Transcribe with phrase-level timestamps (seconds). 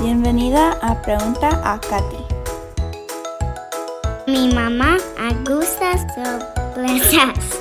[0.00, 2.22] Bienvenida a Pregunta a Katy.
[4.28, 4.96] Mi mamá
[5.44, 7.58] gusta sorpresas.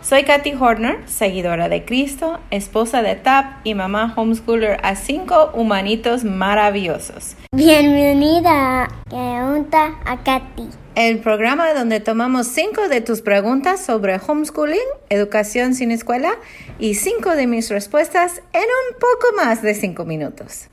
[0.00, 6.24] Soy Katy Horner, seguidora de Cristo, esposa de TAP y mamá homeschooler a cinco humanitos
[6.24, 7.36] maravillosos.
[7.54, 10.70] Bienvenida a Pregunta a Katy.
[10.94, 14.78] El programa donde tomamos cinco de tus preguntas sobre homeschooling,
[15.08, 16.34] educación sin escuela
[16.82, 20.68] y cinco de mis respuestas en un poco más de cinco minutos.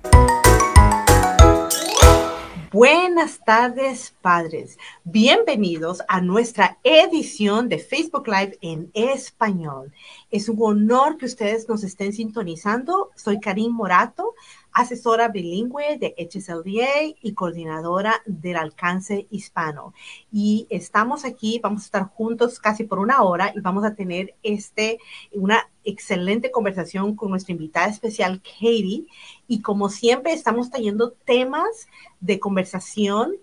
[2.72, 4.80] Buenas tardes, padres.
[5.04, 9.94] Bienvenidos a nuestra edición de Facebook Live en español.
[10.32, 13.12] Es un honor que ustedes nos estén sintonizando.
[13.16, 14.34] Soy Karim Morato,
[14.80, 19.94] asesora bilingüe de HSLDA y coordinadora del alcance hispano.
[20.32, 24.36] Y estamos aquí, vamos a estar juntos casi por una hora y vamos a tener
[24.42, 25.00] este,
[25.34, 29.06] una excelente conversación con nuestra invitada especial, Katie.
[29.48, 31.88] Y como siempre, estamos trayendo temas
[32.22, 33.34] de conversación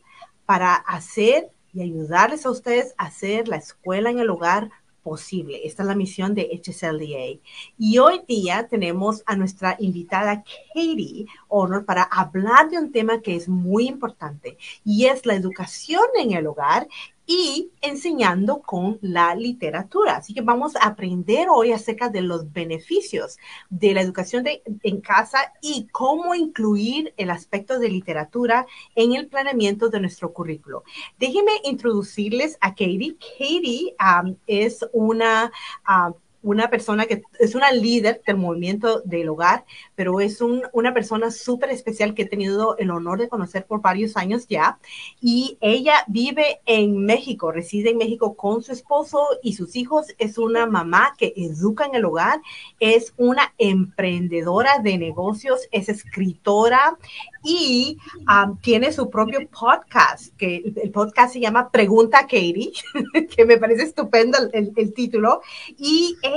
[0.47, 4.71] para hacer y ayudarles a ustedes a hacer la escuela en el hogar
[5.07, 5.61] posible.
[5.65, 7.41] Esta es la misión de HSLDA.
[7.79, 10.43] Y hoy día tenemos a nuestra invitada
[10.75, 16.03] Katie Honor para hablar de un tema que es muy importante y es la educación
[16.19, 16.89] en el hogar
[17.27, 20.17] y enseñando con la literatura.
[20.17, 23.37] Así que vamos a aprender hoy acerca de los beneficios
[23.69, 24.45] de la educación
[24.83, 30.85] en casa y cómo incluir el aspecto de literatura en el planeamiento de nuestro currículo.
[31.19, 33.17] Déjenme introducirles a Katie.
[33.19, 35.51] Katie um, es una...
[35.89, 36.15] Um,
[36.47, 39.65] una persona que es una líder del movimiento del hogar,
[39.97, 44.17] pero es una persona súper especial que he tenido el honor de conocer por varios
[44.17, 44.79] años ya.
[45.21, 50.07] Y ella vive en México, reside en México con su esposo y sus hijos.
[50.19, 52.41] Es una mamá que educa en el hogar,
[52.79, 56.97] es una emprendedora de negocios, es escritora
[57.43, 57.97] y
[58.29, 62.73] um, tiene su propio podcast, que el podcast se llama Pregunta Katie,
[63.37, 65.43] que me parece estupendo el, título.
[65.79, 66.36] Y ella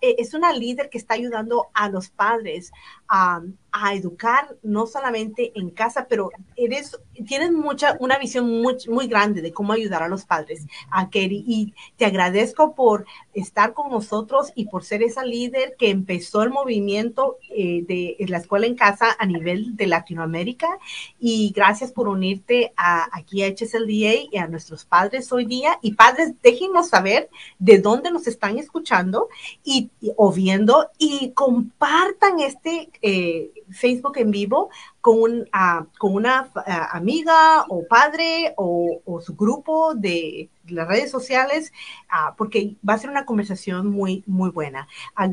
[0.00, 2.72] eh, es una líder que está ayudando a los padres
[3.08, 3.40] a
[3.78, 9.42] a educar no solamente en casa, pero eres, tienes mucha, una visión muy, muy grande
[9.42, 14.50] de cómo ayudar a los padres, a Kerry, y te agradezco por estar con nosotros
[14.54, 19.14] y por ser esa líder que empezó el movimiento eh, de la escuela en casa
[19.18, 20.78] a nivel de Latinoamérica,
[21.20, 25.94] y gracias por unirte a, aquí a HSLDA y a nuestros padres hoy día, y
[25.94, 27.28] padres, déjenos saber
[27.58, 29.28] de dónde nos están escuchando
[29.62, 34.70] y, o viendo, y compartan este eh, Facebook en vivo
[35.00, 41.72] con, ah, con una ah, amiga o padre o, su grupo de las redes sociales,
[42.08, 44.88] ah, porque va a ser una conversación muy, muy buena.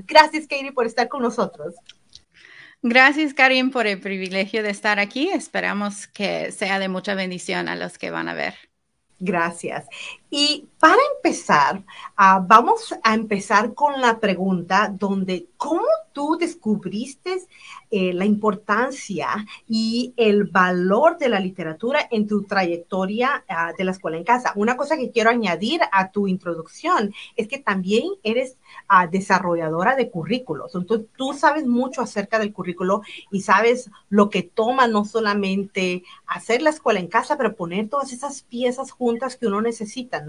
[0.07, 1.75] gracias, Katie, por estar con nosotros.
[2.81, 5.29] Gracias, Karim, por el privilegio de estar aquí.
[5.29, 8.55] Esperamos que sea de mucha bendición a los que van a ver.
[9.19, 9.85] Gracias.
[10.35, 11.83] Y para empezar,
[12.17, 17.45] vamos a empezar con la pregunta donde, ¿cómo tú descubriste
[17.95, 23.91] eh, la importancia y el valor de la literatura en tu trayectoria ah, de la
[23.91, 24.51] escuela en casa.
[24.55, 28.57] Una cosa que quiero añadir a tu introducción es que también eres
[28.87, 30.73] ah, desarrolladora de currículos.
[30.73, 36.63] Entonces, tú sabes mucho acerca del currículo y sabes lo que toma no solamente hacer
[36.63, 40.22] la escuela en casa, pero poner todas esas piezas juntas que uno necesita,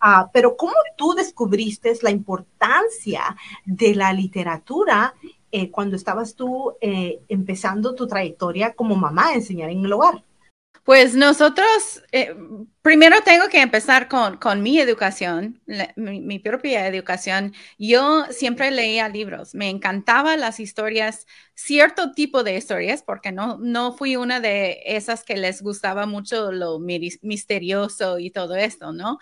[0.00, 5.14] Ah, pero ¿cómo tú descubriste la importancia de la literatura
[5.50, 10.22] eh, cuando estabas tú eh, empezando tu trayectoria como mamá a enseñar en el hogar?
[10.84, 12.34] Pues nosotros, eh,
[12.82, 15.62] primero tengo que empezar con, con mi educación,
[15.96, 17.54] mi, propia educación.
[17.78, 23.94] Yo siempre leía libros, me encantaban las historias, cierto tipo de historias, porque no, no
[23.94, 29.18] fui una de esas que les gustaba mucho lo misterioso y todo esto, ¿no?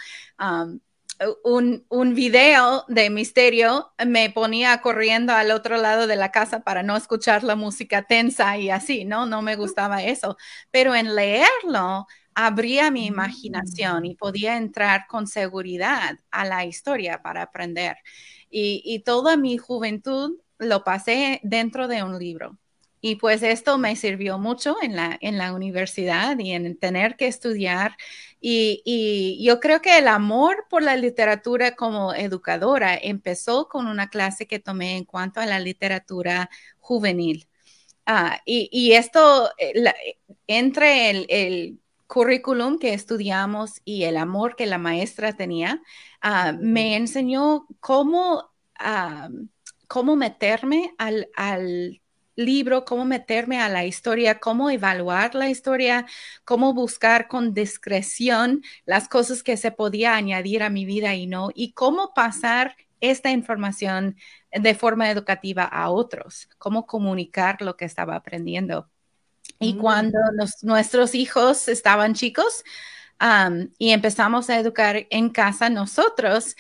[1.45, 6.83] Un, un, video de misterio, me ponía corriendo al otro lado de la casa para
[6.83, 9.27] no escuchar la música tensa y así, ¿no?
[9.27, 10.37] No me gustaba eso.
[10.71, 17.43] Pero en leerlo, abría mi imaginación y podía entrar con seguridad a la historia para
[17.43, 17.97] aprender.
[18.51, 22.59] Y, y toda mi juventud lo pasé dentro de un libro.
[23.05, 27.27] Y pues esto me sirvió mucho en la, en la universidad y en tener que
[27.27, 27.97] estudiar.
[28.45, 34.47] Y, yo creo que el amor por la literatura como educadora empezó con una clase
[34.49, 36.51] que tomé en cuanto a la literatura
[36.81, 37.49] juvenil.
[38.07, 39.95] Ah, y, esto, eh,
[40.49, 41.79] entre el,
[42.09, 45.83] currículum que estudiamos y el amor que la maestra tenía,
[46.21, 49.31] ah, me enseñó cómo, ah,
[49.89, 52.02] cómo meterme al
[52.37, 56.07] libro, cómo meterme a la historia, cómo evaluar la historia,
[56.45, 61.51] cómo buscar con discreción las cosas que se podía añadir a mi vida y no,
[61.55, 64.17] y cómo pasar esta información
[64.51, 68.89] de forma educativa a otros, cómo comunicar lo que estaba aprendiendo.
[69.59, 69.79] Y mm.
[69.79, 70.19] cuando
[70.63, 72.65] nuestros hijos estaban chicos
[73.79, 76.57] y empezamos a educar en casa nosotros,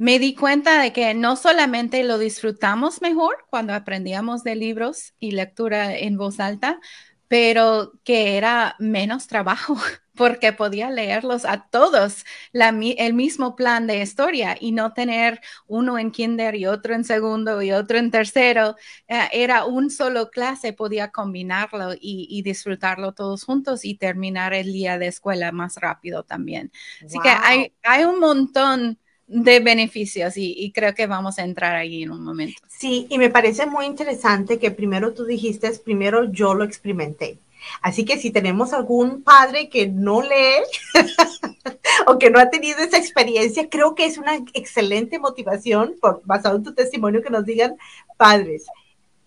[0.00, 5.32] me di cuenta de que no solamente lo disfrutamos mejor cuando aprendíamos de libros y
[5.32, 6.80] lectura en voz alta,
[7.28, 9.76] pero que era menos trabajo
[10.14, 12.24] porque podía leerlos a todos
[12.54, 17.60] el mismo plan de historia y no tener uno en kinder y otro en segundo
[17.60, 18.76] y otro en tercero.
[19.06, 24.96] Eh, era un solo clase, podía combinarlo y, disfrutarlo todos juntos y terminar el día
[24.96, 26.72] de escuela más rápido también.
[27.04, 28.98] Así que hay, hay un montón
[29.30, 32.60] de beneficios y, creo que vamos a entrar ahí en un momento.
[32.68, 37.38] Sí, y me parece muy interesante que primero tú dijiste, primero yo lo experimenté.
[37.80, 40.64] Así que si tenemos algún padre que no lee
[42.06, 46.56] o que no ha tenido esa experiencia, creo que es una excelente motivación, por, basado
[46.56, 47.76] en tu testimonio, que nos digan,
[48.16, 48.66] padres,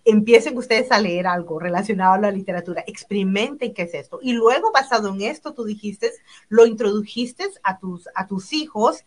[0.05, 4.19] empiecen ustedes a leer algo relacionado a la literatura, experimenten qué es esto.
[4.21, 6.11] Y luego, basado en esto, tú dijiste,
[6.49, 9.03] lo introdujiste a tus, a tus hijos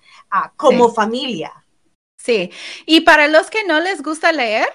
[0.56, 1.52] como familia.
[2.16, 2.50] Sí,
[2.86, 4.66] y para los que no les gusta leer,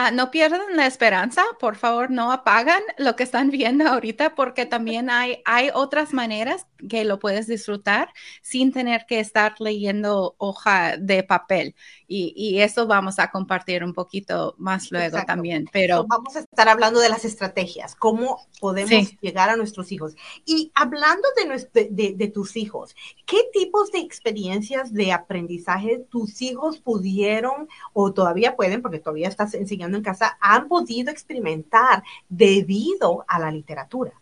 [0.00, 4.64] Ah, no pierdan la esperanza, por favor, no apagan lo que están viendo ahorita porque
[4.64, 10.96] también hay, hay otras maneras que lo puedes disfrutar sin tener que estar leyendo hoja
[10.96, 11.74] de papel.
[12.06, 15.68] Y, eso vamos a compartir un poquito más luego también.
[15.72, 20.16] Pero vamos a estar hablando de las estrategias, cómo podemos llegar a nuestros hijos.
[20.44, 22.96] Y hablando de, de, de tus hijos,
[23.26, 29.54] ¿qué tipos de experiencias de aprendizaje tus hijos pudieron o todavía pueden, porque todavía estás
[29.54, 34.14] enseñando en casa, han podido experimentar debido a la literatura?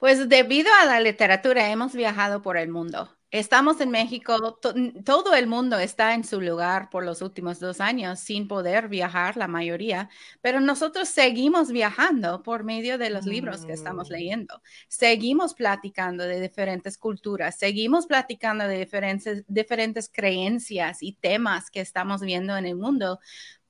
[0.00, 3.14] Pues debido a la literatura hemos viajado por el mundo.
[3.30, 4.58] Estamos en México,
[5.04, 9.36] todo el mundo está en su lugar por los últimos dos años sin poder viajar,
[9.36, 10.08] la mayoría,
[10.40, 14.12] pero nosotros seguimos viajando por medio de los libros que estamos mm.
[14.12, 14.62] leyendo.
[14.88, 22.22] Seguimos platicando de diferentes culturas, seguimos platicando de diferentes, diferentes creencias y temas que estamos
[22.22, 23.20] viendo en el mundo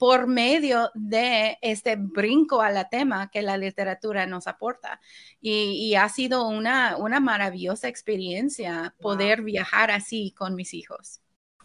[0.01, 4.99] por medio de este brinco a la tema que la literatura nos aporta.
[5.43, 11.21] Y, ha sido una, una maravillosa experiencia poder viajar así con mis hijos.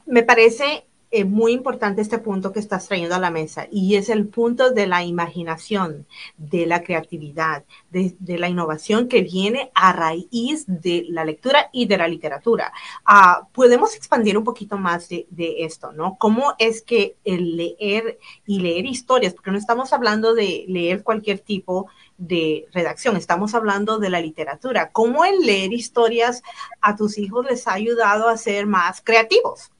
[0.05, 4.09] Me parece eh, muy importante este punto que estás trayendo a la mesa y es
[4.09, 6.07] el punto de la imaginación,
[6.37, 11.97] de la creatividad, de, la innovación que viene a raíz de la lectura y de
[11.97, 12.73] la literatura.
[13.05, 16.17] Ah, podemos expandir un poquito más de, de, esto, ¿no?
[16.17, 21.39] ¿Cómo es que el leer y leer historias, porque no estamos hablando de leer cualquier
[21.39, 21.87] tipo
[22.17, 26.41] de redacción, estamos hablando de la literatura, ¿cómo el leer historias
[26.81, 29.71] a tus hijos les ha ayudado a ser más creativos?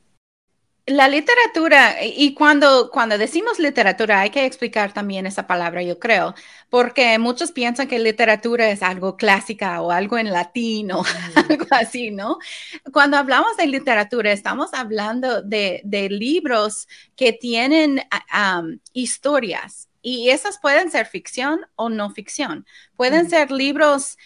[0.88, 6.36] La literatura, y cuando, cuando decimos literatura, hay que explicar también esa palabra, yo creo,
[6.70, 11.04] porque muchos piensan que literatura es algo clásica o algo en latín o
[11.50, 12.38] algo así, ¿no?
[12.94, 18.04] Cuando hablamos de literatura, estamos hablando de, libros que tienen
[18.94, 22.68] historias y esas pueden ser ficción o no ficción.
[22.96, 24.20] Pueden ser libros,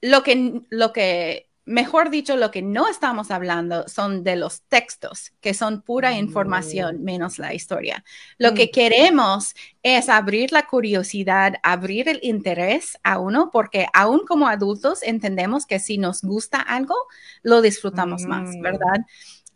[0.00, 5.32] lo que, lo que mejor dicho, lo que no estamos hablando son de los textos,
[5.40, 7.04] que son pura información mm.
[7.04, 8.04] menos la historia.
[8.38, 8.70] Lo que mm.
[8.72, 15.66] queremos es abrir la curiosidad, abrir el interés a uno, porque aún como adultos entendemos
[15.66, 16.96] que si nos gusta algo,
[17.42, 18.60] lo disfrutamos más, mm.
[18.60, 19.06] ¿verdad?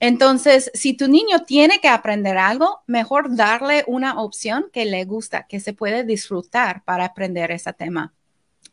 [0.01, 5.47] Entonces, si tu niño tiene que aprender algo, mejor darle una opción que le gusta,
[5.49, 8.15] que se puede disfrutar para aprender ese tema.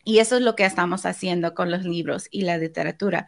[0.05, 3.25] Y eso es lo que estamos haciendo con los libros y la literatura.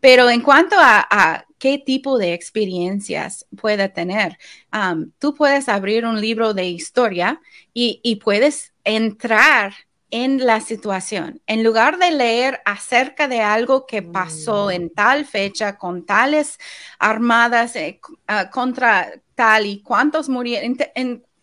[0.00, 4.36] Pero en cuanto a, qué tipo de experiencias puede tener,
[4.72, 7.40] um, tú puedes abrir un libro de historia
[7.72, 9.74] y, puedes entrar
[10.10, 11.40] en la situación.
[11.46, 14.70] En lugar de leer acerca de algo que pasó mm.
[14.70, 16.58] en tal fecha con tales
[16.98, 20.76] armadas eh, ah, contra tal y cuántos murieron,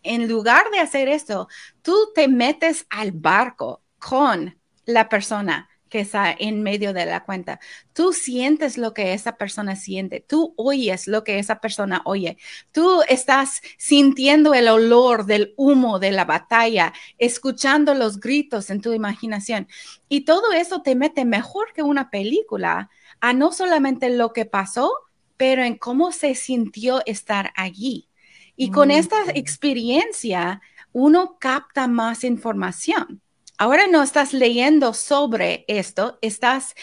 [0.02, 1.48] en lugar de hacer esto,
[1.80, 4.54] tú te metes al barco con
[4.86, 7.60] la persona que está en medio de la cuenta.
[7.92, 12.36] Tú sientes lo que esa persona siente, tú oyes lo que esa persona oye,
[12.72, 18.92] tú estás sintiendo el olor del humo de la batalla, escuchando los gritos en tu
[18.92, 19.68] imaginación.
[20.08, 24.90] Y todo eso te mete mejor que una película a no solamente lo que pasó,
[25.36, 28.08] pero en cómo se sintió estar allí.
[28.56, 30.60] Y con esta experiencia
[30.92, 33.20] uno capta más información.
[33.58, 36.74] Ahora no estás leyendo sobre esto, estás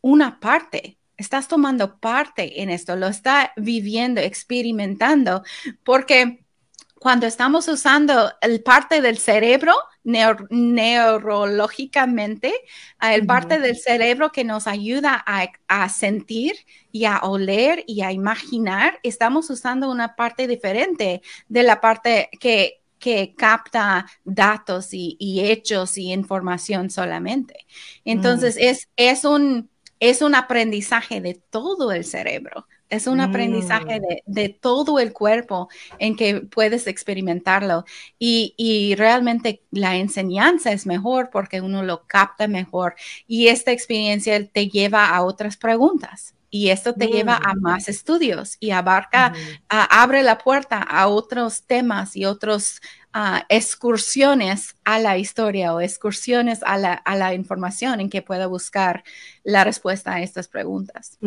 [0.00, 5.42] una parte, estás tomando parte en esto, lo está viviendo, experimentando,
[5.84, 6.44] porque
[6.98, 12.54] cuando estamos usando el parte del cerebro neurológicamente,
[13.00, 15.24] el parte del cerebro que nos ayuda
[15.68, 16.56] a, sentir
[16.92, 22.80] y a oler y a imaginar, estamos usando una parte diferente de la parte que,
[22.98, 27.66] que capta datos y, hechos y información solamente.
[28.04, 28.60] Entonces, mm.
[28.60, 32.66] es, es, un, es un aprendizaje de todo el cerebro.
[32.88, 34.32] Es un aprendizaje mm.
[34.32, 37.84] de, todo el cuerpo en que puedes experimentarlo
[38.18, 42.94] y, realmente la enseñanza es mejor porque uno lo capta mejor
[43.26, 47.60] y esta experiencia te lleva a otras preguntas y esto te lleva a mm.
[47.60, 49.32] más estudios y abarca,
[49.68, 52.80] abre la puerta a otros temas y otros
[53.48, 59.04] excursiones a la historia o excursiones a la, a la, información en que pueda buscar
[59.42, 61.18] la respuesta a estas preguntas.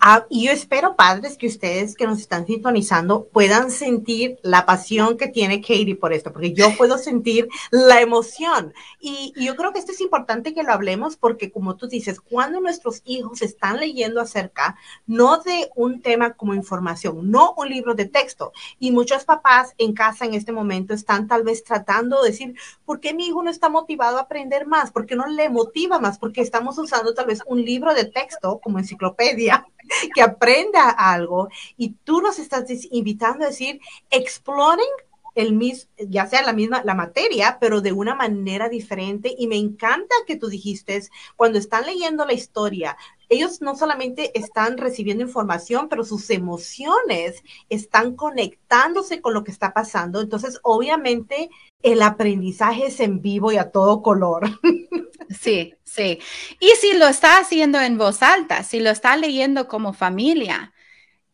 [0.00, 5.16] Ah, y yo espero, padres, que ustedes que nos están sintonizando puedan sentir la pasión
[5.16, 8.72] que tiene Katie por esto, porque yo puedo sentir la emoción.
[9.00, 12.20] Y, y yo creo que esto es importante que lo hablemos porque, como tú dices,
[12.20, 17.94] cuando nuestros hijos están leyendo acerca, no de un tema como información, no un libro
[17.94, 22.30] de texto, y muchos papás en casa en este momento están tal vez tratando de
[22.30, 24.90] decir, ¿por qué mi hijo no está motivado a aprender más?
[24.90, 26.18] ¿Por qué no le motiva más?
[26.18, 29.66] Porque estamos usando tal vez un libro de texto como enciclopedia
[30.14, 31.48] que aprenda algo
[31.78, 34.84] y tú nos estás invitando a decir, exploring
[35.34, 39.34] el mismo, ya sea la misma, la materia, pero de una manera diferente.
[39.36, 41.00] Y me encanta que tú dijiste,
[41.36, 42.96] cuando están leyendo la historia,
[43.28, 49.72] ellos no solamente están recibiendo información, pero sus emociones están conectándose con lo que está
[49.72, 50.20] pasando.
[50.20, 51.50] Entonces, obviamente,
[51.82, 54.48] el aprendizaje es en vivo y a todo color.
[55.40, 56.20] Sí, sí.
[56.60, 60.73] Y si lo está haciendo en voz alta, si lo está leyendo como familia,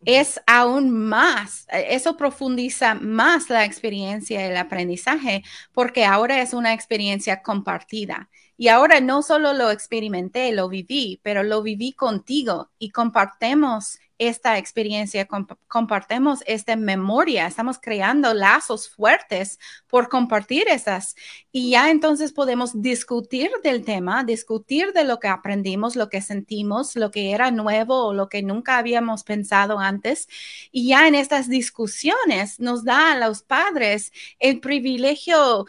[0.05, 5.43] es aún más, eso profundiza más la experiencia y el aprendizaje
[5.73, 8.31] porque ahora es una experiencia compartida.
[8.57, 14.59] Y ahora no solo lo experimenté, lo viví, pero lo viví contigo y compartemos esta
[14.59, 15.27] experiencia,
[15.67, 19.59] compartimos esta memoria, estamos creando lazos fuertes
[19.89, 21.17] por compartir esas.
[21.51, 26.97] Y ya entonces podemos discutir del tema, discutir de lo que aprendimos, lo que sentimos,
[26.97, 30.29] lo que era nuevo o lo que nunca habíamos pensado antes.
[30.71, 35.67] Y ya en estas discusiones nos da a los padres el privilegio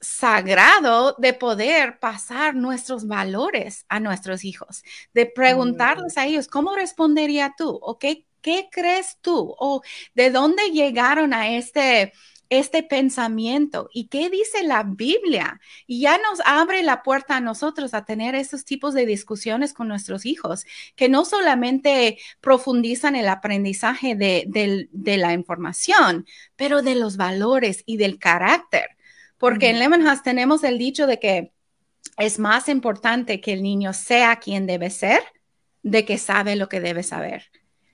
[0.00, 7.54] sagrado de poder pasar nuestros valores a nuestros hijos, de preguntarles a ellos, ¿cómo respondería
[7.56, 7.78] tú?
[7.82, 9.54] ¿O qué, qué crees tú?
[9.58, 9.82] ¿O
[10.14, 12.12] de dónde llegaron a este,
[12.48, 13.90] este pensamiento?
[13.92, 15.60] ¿Y qué dice la Biblia?
[15.88, 19.88] Y ya nos abre la puerta a nosotros a tener estos tipos de discusiones con
[19.88, 20.64] nuestros hijos,
[20.94, 26.24] que no solamente profundizan el aprendizaje de, de la información,
[26.54, 28.97] pero de los valores y del carácter
[29.38, 31.52] porque en Lemon House tenemos el dicho de que
[32.16, 35.20] es más importante que el niño sea quien debe ser
[35.82, 37.50] de que sabe lo que debe saber.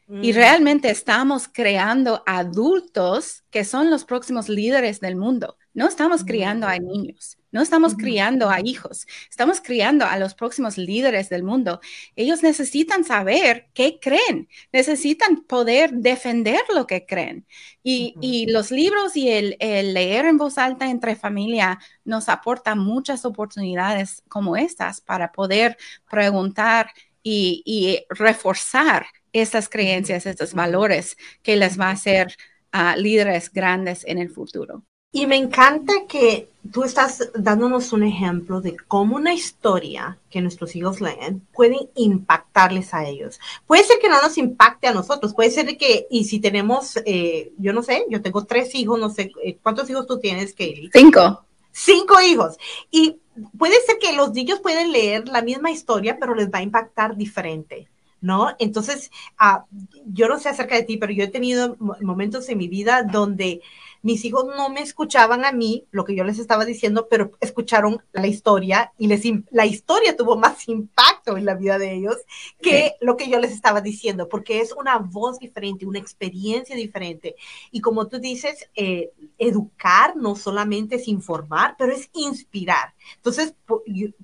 [0.08, 0.34] Y mm.
[0.34, 5.56] realmente estamos creando adultos que son los próximos líderes del mundo.
[5.72, 10.76] No estamos criando a niños, no estamos criando a hijos, estamos criando a los próximos
[10.76, 11.80] líderes del mundo.
[12.16, 17.46] Ellos necesitan saber qué creen, necesitan poder defender lo que creen.
[17.84, 24.24] Y, los libros y el, leer en voz alta entre familia nos aporta muchas oportunidades
[24.28, 25.76] como estas para poder
[26.10, 26.90] preguntar
[27.22, 32.34] y reforzar estas creencias, estos valores que les va a hacer
[32.72, 34.84] a líderes grandes en el futuro.
[35.14, 40.74] Y me encanta que tú estás dándonos un ejemplo de cómo una historia que nuestros
[40.74, 43.38] hijos leen puede impactarles a ellos.
[43.64, 47.52] Puede ser que no nos impacte a nosotros, puede ser que, y si tenemos, eh,
[47.58, 50.90] yo no sé, yo tengo tres hijos, no sé, eh, ¿cuántos hijos tú tienes, Katie?
[50.92, 51.44] Cinco.
[51.70, 52.56] Cinco hijos.
[52.90, 53.18] Y
[53.56, 57.16] puede ser que los niños pueden leer la misma historia, pero les va a impactar
[57.16, 57.88] diferente.
[58.20, 58.56] ¿no?
[58.58, 59.66] Entonces, ah,
[60.06, 63.60] yo no sé acerca de ti, pero yo he tenido momentos en mi vida donde
[64.04, 68.02] mis hijos no me escuchaban a mí, lo que yo les estaba diciendo, pero escucharon
[68.12, 72.16] la historia y les, la historia tuvo más impacto en la vida de ellos
[72.60, 77.34] que lo que yo les estaba diciendo, porque es una voz diferente, una experiencia diferente.
[77.70, 82.92] Y como tú dices, eh, educar no solamente es informar, pero es inspirar.
[83.16, 83.54] Entonces,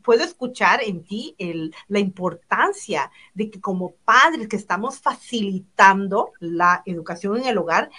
[0.02, 6.82] puedo escuchar en ti el, la importancia de que como padres que estamos facilitando la
[6.84, 7.90] educación en el hogar,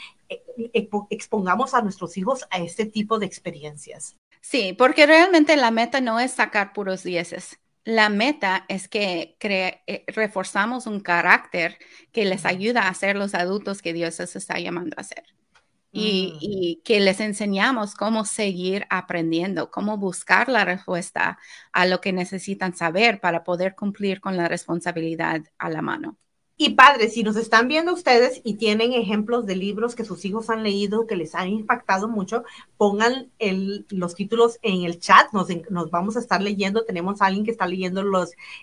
[1.10, 4.16] expongamos a nuestros hijos a este tipo de experiencias.
[4.42, 7.60] Sí, porque realmente la meta no es sacar puros dieces.
[7.84, 11.78] La meta es que eh, reforzamos un carácter
[12.12, 15.24] que les ayuda a ser los adultos que Dios les está llamando a ser.
[15.94, 16.38] Y, mm.
[16.40, 21.38] y, que les enseñamos cómo seguir aprendiendo, cómo buscar la respuesta
[21.74, 26.18] a lo que necesitan saber para poder cumplir con la responsabilidad a la mano.
[26.58, 30.52] Y padres, si nos están viendo ustedes y tienen ejemplos de libros que sus hijos
[30.52, 32.44] han leído que les han impactado mucho,
[32.78, 33.32] pongan
[33.90, 35.50] los títulos en el chat, nos,
[35.90, 38.04] vamos a estar leyendo, tenemos a alguien que está leyendo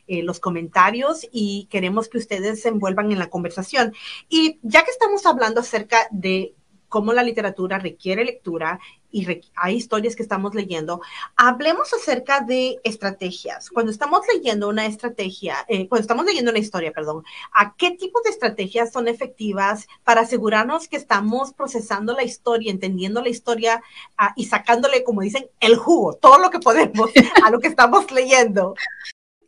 [0.07, 3.93] eh, los comentarios y queremos que ustedes se envuelvan en la conversación.
[4.29, 6.55] Y ya que estamos hablando acerca de
[6.89, 11.01] cómo la literatura requiere lectura y hay historias que estamos leyendo,
[11.37, 13.71] hablemos acerca de estrategias.
[13.71, 18.21] Cuando estamos leyendo una estrategia, eh, cuando estamos leyendo una historia, perdón, ¿a qué tipo
[18.23, 23.83] de estrategias son efectivas para asegurarnos que estamos procesando la historia, entendiendo la historia
[24.17, 27.11] ah, y sacándole, como dicen, el jugo, todo lo que podemos
[27.45, 28.75] a lo que estamos leyendo?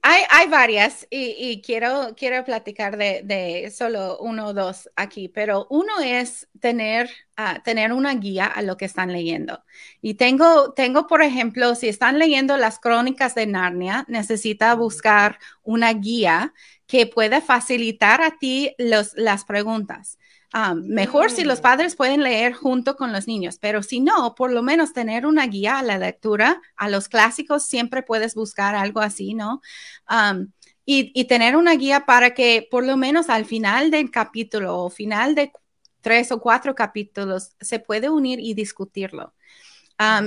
[0.02, 6.00] Hay, hay varias y, quiero, quiero platicar de, solo uno o dos aquí, pero uno
[6.02, 9.62] es tener, ah, tener una guía a lo que están leyendo.
[10.00, 15.92] Y tengo, tengo, por ejemplo, si están leyendo las crónicas de Narnia, necesita buscar una
[15.92, 16.54] guía
[16.87, 20.19] que pueda facilitar a ti los, las preguntas.
[20.52, 21.62] Ah, mejor si los mm.
[21.62, 25.47] padres pueden leer junto con los niños, pero si no, por lo menos tener una
[25.47, 29.61] guía a la lectura, a los clásicos, siempre puedes buscar algo así, ¿no?
[30.85, 34.90] y, y, tener una guía para que por lo menos al final del capítulo o
[34.90, 35.52] final de
[36.00, 39.35] tres o cuatro capítulos se puede unir y discutirlo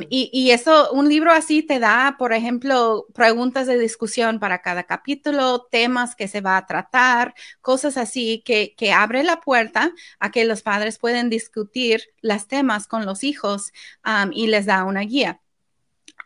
[0.10, 5.68] y, eso, un libro así te da, por ejemplo, preguntas de discusión para cada capítulo,
[5.72, 10.46] temas que se va a tratar, cosas así que, que abre la puerta a que
[10.46, 13.74] los padres pueden discutir los temas con los hijos
[14.32, 15.42] y les da una guía.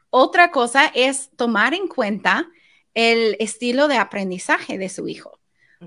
[0.09, 2.49] Otra cosa es tomar en cuenta
[2.93, 5.39] el estilo de aprendizaje de su hijo,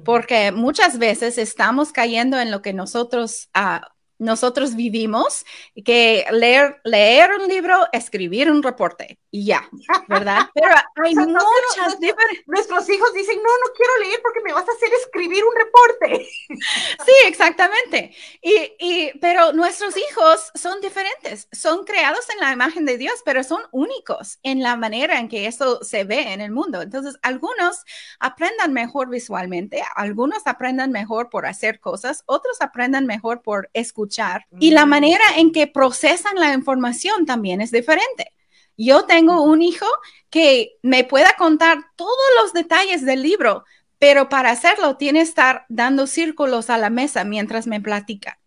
[0.05, 3.85] porque muchas veces estamos cayendo en lo que nosotros uh,
[4.21, 5.47] nosotros vivimos,
[5.83, 9.67] que leer, leer un libro, escribir un reporte y ya,
[10.09, 10.43] ¿verdad?
[10.55, 10.69] Pero
[11.03, 12.47] hay muchas diferentes.
[12.47, 16.29] Nuestros hijos dicen, no, no quiero leer porque me vas a hacer escribir un reporte.
[17.05, 18.15] Sí, exactamente.
[18.43, 23.43] Y, y, pero nuestros hijos son diferentes, son creados en la imagen de Dios, pero
[23.43, 26.83] son únicos en la manera en que eso se ve en el mundo.
[26.83, 27.85] Entonces, algunos
[28.19, 34.10] aprendan mejor visualmente, algunos aprendan mejor por hacer cosas, otros aprendan mejor por escuchar
[34.59, 34.89] y la mm.
[34.89, 38.33] manera en que procesan la información también es diferente.
[38.77, 39.87] Yo tengo un hijo
[40.31, 43.65] que me pueda contar todos los detalles del libro,
[43.99, 48.39] pero para hacerlo tiene que estar dando círculos a la mesa mientras me platica.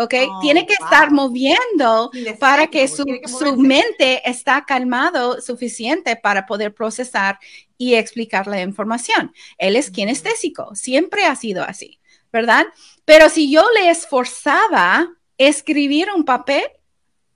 [0.00, 0.14] ¿ok?
[0.28, 6.74] Oh, tiene que estar moviendo para que su, su, mente está calmado suficiente para poder
[6.74, 7.38] procesar
[7.76, 9.32] y explicar la información.
[9.58, 11.99] Él es kinestésico, siempre ha sido así.
[12.32, 12.66] ¿Verdad?
[13.04, 16.64] Pero si yo le esforzaba escribir un papel,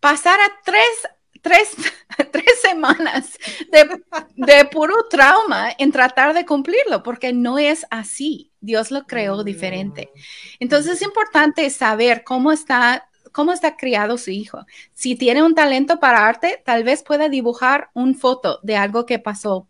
[0.00, 0.84] pasara tres,
[1.40, 1.74] tres,
[2.32, 3.38] tres semanas
[3.70, 4.02] de,
[4.36, 8.52] de, puro trauma en tratar de cumplirlo, porque no es así.
[8.60, 10.10] Dios lo creó diferente.
[10.60, 14.64] Entonces es importante saber cómo está cómo está criado su hijo.
[14.92, 19.18] Si tiene un talento para arte, tal vez pueda dibujar un foto de algo que
[19.18, 19.68] pasó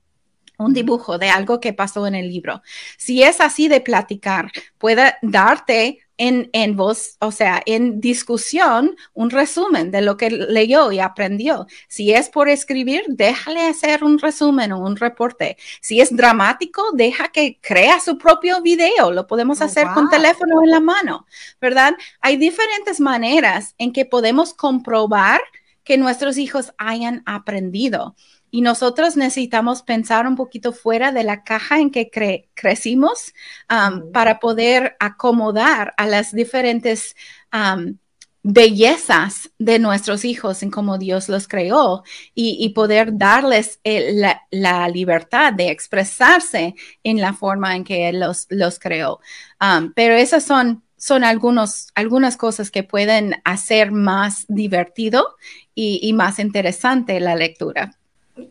[0.58, 2.62] un dibujo de algo que pasó en el libro.
[2.96, 9.30] Si es así de platicar, puede darte en, en voz, o sea, en discusión, un
[9.30, 11.66] resumen de lo que leyó y aprendió.
[11.88, 15.56] Si es por escribir, déjale hacer un resumen o un reporte.
[15.80, 19.10] Si es dramático, deja que crea su propio video.
[19.10, 21.26] Lo podemos oh, hacer con teléfono en la mano,
[21.60, 21.94] ¿verdad?
[22.20, 25.40] Hay diferentes maneras en que podemos comprobar
[25.82, 28.16] que nuestros hijos hayan aprendido.
[28.54, 32.08] Y nosotros necesitamos pensar un poquito fuera de la caja en que
[32.54, 33.34] crecimos
[33.68, 37.16] um, para poder acomodar a las diferentes
[37.52, 37.98] um,
[38.44, 45.70] bellezas de nuestros hijos en cómo Dios los creó y, poder darles la, libertad de
[45.70, 49.18] expresarse en la forma en que Él los, los creó.
[49.60, 55.34] Um, pero esas son son algunos, algunas cosas que pueden hacer más divertido
[55.74, 57.98] y, y, más interesante la lectura.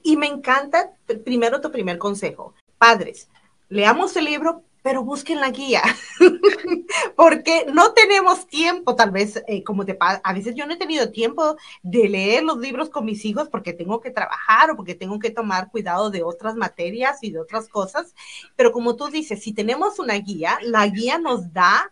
[0.03, 0.91] Y me encanta,
[1.25, 2.53] primero tu primer consejo.
[2.77, 3.29] Padres,
[3.69, 5.81] leamos el libro, pero busquen la guía,
[7.15, 11.09] porque no tenemos tiempo, tal vez, eh, como te a veces yo no he tenido
[11.09, 15.19] tiempo de leer los libros con mis hijos porque tengo que trabajar o porque tengo
[15.19, 18.13] que tomar cuidado de otras materias y de otras cosas,
[18.57, 21.89] pero como tú dices, si tenemos una guía, la guía nos da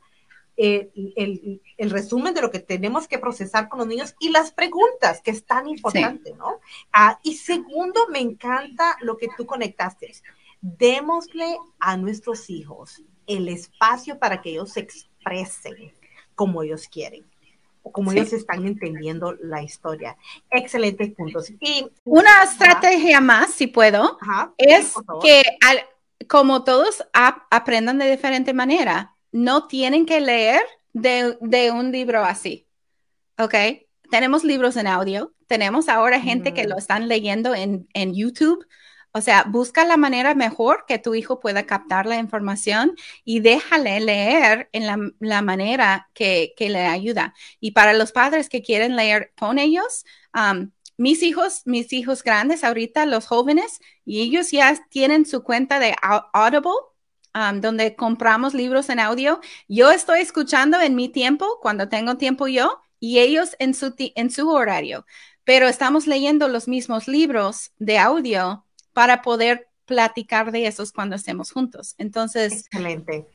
[0.62, 5.32] el, resumen de lo que tenemos que procesar con los niños y las preguntas, que
[5.32, 6.60] es tan importante, ¿no?
[6.94, 10.12] Ah, y segundo, me encanta lo que tú conectaste.
[10.62, 15.94] Démosle a nuestros hijos el espacio para que ellos se expresen
[16.36, 17.26] como ellos quieren
[17.84, 20.16] o como ellos están entendiendo la historia.
[20.52, 21.52] Excelentes puntos.
[21.60, 24.20] Y una estrategia más, si puedo,
[24.58, 24.94] es
[25.24, 25.44] que
[26.28, 30.62] como todos aprendan de diferente manera, no tienen que leer
[30.94, 31.38] de,
[31.72, 32.68] un libro así.
[33.38, 33.56] ¿Ok?
[34.10, 38.66] Tenemos libros en audio, tenemos ahora gente que lo están leyendo en, en YouTube
[39.14, 44.00] o sea, busca la manera mejor que tu hijo pueda captar la información y déjale
[44.00, 47.34] leer en la, manera que, le ayuda.
[47.60, 50.06] Y para los padres que quieren leer con ellos,
[50.96, 55.94] mis hijos, mis hijos grandes ahorita, los jóvenes, y ellos ya tienen su cuenta de
[56.34, 56.72] Audible.
[57.34, 59.40] Donde compramos libros en audio.
[59.68, 64.30] Yo estoy escuchando en mi tiempo, cuando tengo tiempo yo, y ellos en su, en
[64.30, 65.06] su horario.
[65.44, 71.52] Pero estamos leyendo los mismos libros de audio para poder platicar de esos cuando estemos
[71.52, 71.96] juntos.
[71.98, 72.66] Entonces.
[72.66, 73.28] Excelente.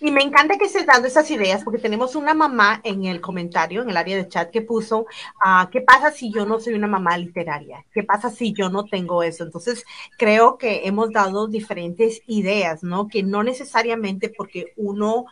[0.00, 3.82] Y me encanta que estés dando esas ideas porque tenemos una mamá en el comentario,
[3.82, 5.06] en el área de chat, que puso,
[5.44, 7.84] ah, ¿qué pasa si yo no soy una mamá literaria?
[7.92, 9.44] ¿Qué pasa si yo no tengo eso?
[9.44, 9.84] Entonces,
[10.18, 13.08] creo que hemos dado diferentes ideas, ¿no?
[13.08, 15.26] Que no necesariamente porque uno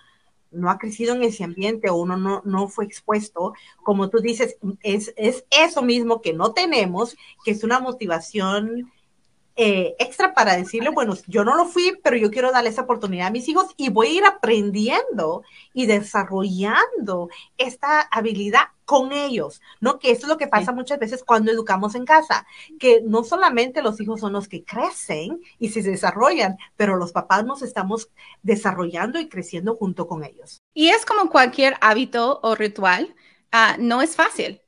[0.50, 4.56] no ha crecido en ese ambiente o uno no, no fue expuesto, como tú dices,
[4.82, 8.90] es, es eso mismo que no tenemos, que es una motivación
[9.62, 13.26] eh, extra para decirle, bueno, yo no lo fui, pero yo quiero darle esa oportunidad
[13.26, 15.42] a mis hijos y voy a ir aprendiendo
[15.74, 19.98] y desarrollando esta habilidad con ellos, ¿no?
[19.98, 22.46] Que eso es lo que pasa muchas veces cuando educamos en casa,
[22.78, 27.44] que no solamente los hijos son los que crecen y se desarrollan, pero los papás
[27.44, 28.08] nos estamos
[28.42, 30.62] desarrollando y creciendo junto con ellos.
[30.72, 33.14] Y es como cualquier hábito o ritual,
[33.52, 34.62] ah, no es fácil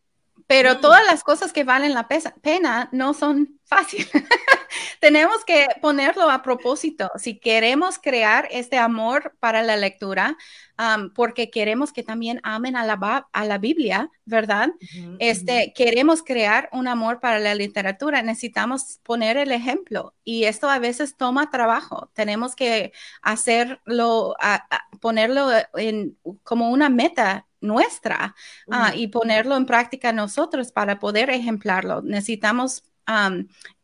[0.53, 0.81] pero mm.
[0.83, 4.11] todas las cosas que valen la pena no son fáciles.
[5.01, 7.11] Tenemos que ponerlo a propósito.
[7.17, 10.37] Si queremos crear este amor para la lectura,
[11.15, 14.71] porque queremos que también amen a la, a la Biblia, ¿verdad?
[15.19, 20.79] este, Queremos crear un amor para la literatura, necesitamos poner el ejemplo y esto a
[20.79, 22.11] veces toma trabajo.
[22.15, 24.35] Tenemos que hacerlo,
[25.01, 28.35] ponerlo en, como una meta nuestra
[28.71, 32.03] ah, y ponerlo en práctica nosotros para poder ejemplarlo.
[32.03, 32.83] Necesitamos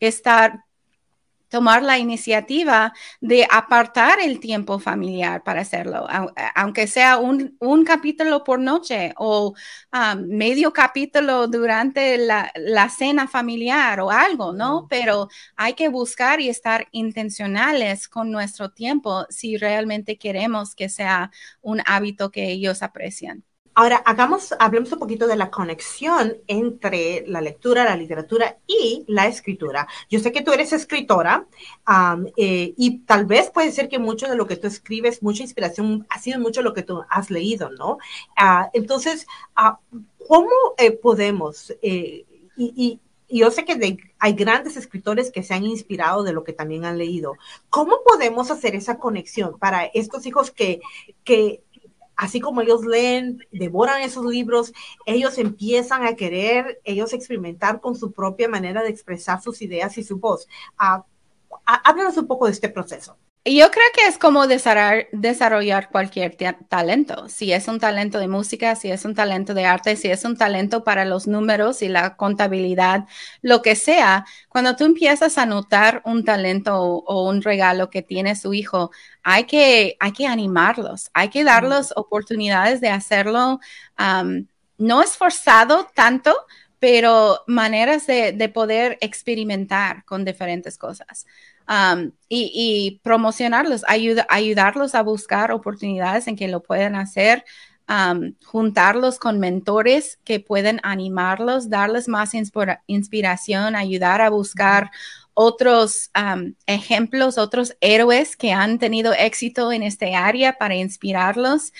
[0.00, 0.64] estar
[1.48, 6.07] tomar la iniciativa de apartar el tiempo familiar para hacerlo,
[6.54, 9.54] aunque sea un, capítulo por noche o
[10.26, 14.87] medio capítulo durante la, la, cena familiar o algo, ¿no?
[14.90, 21.31] Pero hay que buscar y estar intencionales con nuestro tiempo si realmente queremos que sea
[21.62, 23.47] un hábito que ellos aprecian.
[23.78, 29.28] Ahora, hagamos, hablemos un poquito de la conexión entre la lectura, la literatura y la
[29.28, 29.86] escritura.
[30.10, 31.46] Yo sé que tú eres escritora
[32.36, 36.08] eh, y tal vez puede ser que mucho de lo que tú escribes, mucha inspiración,
[36.10, 37.98] ha sido mucho lo que tú has leído, ¿no?
[38.36, 39.78] Ah, entonces, ah,
[40.26, 42.24] ¿cómo eh, podemos, eh,
[42.56, 42.98] y,
[43.30, 46.96] yo sé que hay grandes escritores que se han inspirado de lo que también han
[46.96, 47.34] leído.
[47.68, 50.80] ¿Cómo podemos hacer esa conexión para estos hijos que,
[51.24, 51.62] que
[52.18, 54.72] así como ellos leen, devoran esos libros,
[55.07, 60.02] ellos empiezan a querer, ellos experimentar con su propia manera de expresar sus ideas y
[60.02, 60.48] su voz.
[60.81, 61.02] Uh,
[61.64, 63.16] háblanos un poco de este proceso.
[63.44, 66.37] Yo creo que es como desarrollar cualquier
[66.68, 67.29] talento.
[67.31, 70.37] Si es un talento de música, si es un talento de arte, si es un
[70.37, 73.07] talento para los números y la contabilidad,
[73.40, 78.37] lo que sea, cuando tú empiezas a notar un talento o, un regalo que tiene
[78.37, 78.90] su hijo,
[79.22, 83.61] hay que, hay que animarlos, hay que darles oportunidades de hacerlo.
[84.79, 86.37] no esforzado tanto,
[86.79, 91.27] pero maneras de, de poder experimentar con diferentes cosas
[92.28, 97.44] y, promocionarlos, ayudarlos a buscar oportunidades en que lo puedan hacer,
[98.44, 102.33] juntarlos con mentores que pueden animarlos, darles más
[102.87, 104.90] inspiración, ayudar a buscar
[105.35, 106.11] otros
[106.66, 111.72] ejemplos, otros héroes que han tenido éxito en este área para inspirarlos.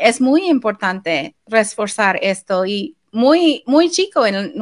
[0.00, 4.52] es muy importante reforzar esto y muy, muy chico en,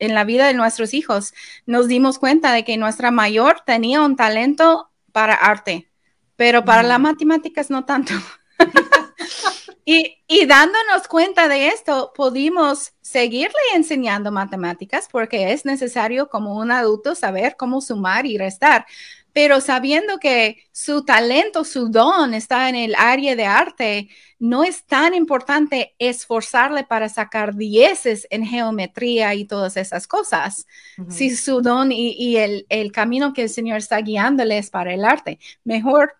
[0.00, 1.32] en la vida de nuestros hijos,
[1.64, 5.88] nos dimos cuenta de que nuestra mayor tenía un talento para arte,
[6.34, 8.12] pero para las matemáticas no tanto.
[9.84, 16.72] y, y, dándonos cuenta de esto, pudimos seguirle enseñando matemáticas porque es necesario como un
[16.72, 18.86] adulto saber cómo sumar y restar,
[19.32, 24.84] pero sabiendo que su talento, su don está en el área de arte, no es
[24.84, 30.66] tan importante esforzarle para sacar dieces en geometría y todas esas cosas.
[31.08, 35.04] Si su don y, el, el, camino que el Señor está guiándole es para el
[35.04, 36.14] arte, mejor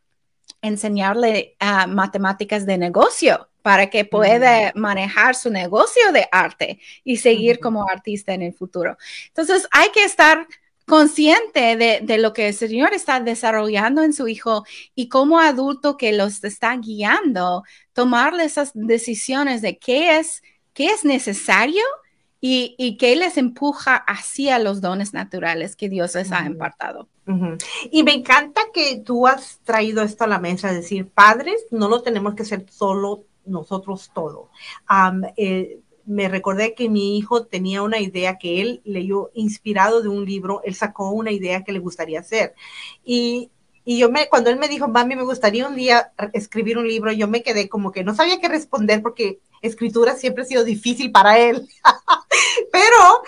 [0.62, 7.61] enseñarle a matemáticas de negocio para que pueda manejar su negocio de arte y seguir
[7.61, 8.96] como artista en el futuro.
[9.29, 10.46] Entonces, hay que estar
[10.90, 14.64] consciente de, lo que el Señor está desarrollando en su hijo
[14.96, 20.42] y como adulto que los está guiando, tomarle esas decisiones de qué es,
[20.74, 21.85] qué es necesario
[22.40, 27.09] y, y qué les empuja hacia los dones naturales que Dios les ha impartado.
[27.92, 31.88] Y me encanta que tú has traído esto a la mesa, es decir, padres, no
[31.88, 34.50] lo tenemos que ser solo nosotros todo.
[35.37, 35.79] Eh,
[36.11, 40.61] me recordé que mi hijo tenía una idea que él leyó inspirado de un libro,
[40.64, 42.55] él sacó una idea que le gustaría hacer.
[43.05, 43.53] Y,
[43.85, 47.12] y yo me, cuando él me dijo, mami, me gustaría un día escribir un libro,
[47.12, 51.12] yo me quedé como que no sabía qué responder porque escritura siempre ha sido difícil
[51.12, 51.68] para él.
[52.73, 53.23] Pero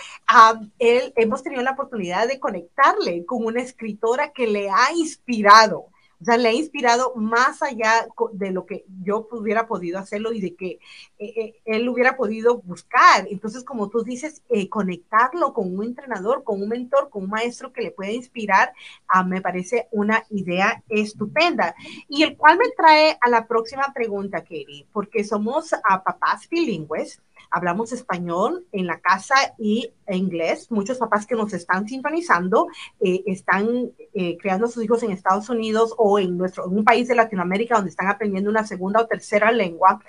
[0.80, 5.86] él, hemos tenido la oportunidad de conectarle con una escritora que le ha inspirado
[6.22, 10.40] o sea, le ha inspirado más allá de lo que yo hubiera podido hacerlo y
[10.40, 10.78] de que
[11.18, 13.26] eh, eh, él hubiera podido buscar.
[13.28, 17.72] Entonces, como tú dices, eh, conectarlo con un entrenador, con un mentor, con un maestro
[17.72, 18.72] que le pueda inspirar,
[19.08, 21.74] ah, me parece una idea estupenda.
[22.08, 26.48] Y el cual me trae a la próxima pregunta, Katie, porque somos a ah, papás
[26.48, 27.20] bilingües
[27.52, 30.70] hablamos español en la casa y inglés.
[30.70, 32.68] Muchos papás que nos están sintonizando
[33.00, 36.84] eh, están eh, creando a sus hijos en Estados Unidos o en, nuestro, en un
[36.84, 40.00] país de Latinoamérica donde están aprendiendo una segunda o tercera lengua.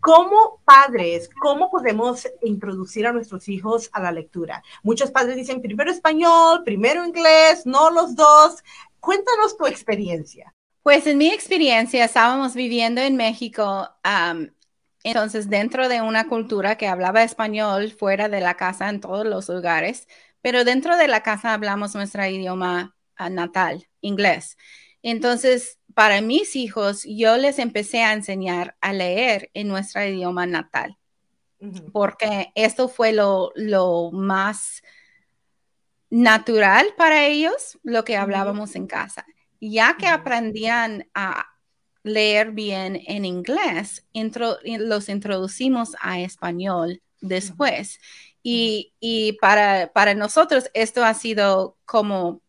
[0.00, 4.62] ¿Cómo padres, cómo podemos introducir a nuestros hijos a la lectura?
[4.82, 8.64] Muchos padres dicen primero español, primero inglés, no los dos.
[8.98, 10.52] Cuéntanos tu experiencia.
[10.82, 13.88] Pues en mi experiencia, estábamos viviendo en México
[15.04, 19.48] entonces, dentro de una cultura que hablaba español fuera de la casa en todos los
[19.48, 20.06] lugares,
[20.40, 24.56] pero dentro de la casa hablamos nuestro idioma ah, natal, inglés.
[25.02, 30.96] Entonces, para mis hijos, yo les empecé a enseñar a leer en nuestro idioma natal,
[31.92, 33.52] porque esto fue lo,
[34.12, 34.82] más
[36.10, 39.24] natural para ellos, lo que hablábamos en casa.
[39.60, 41.51] Ya que aprendían a
[42.02, 44.06] leer bien en inglés,
[44.64, 47.98] los introducimos a español después.
[48.42, 52.42] Y, para, para, nosotros esto ha sido como,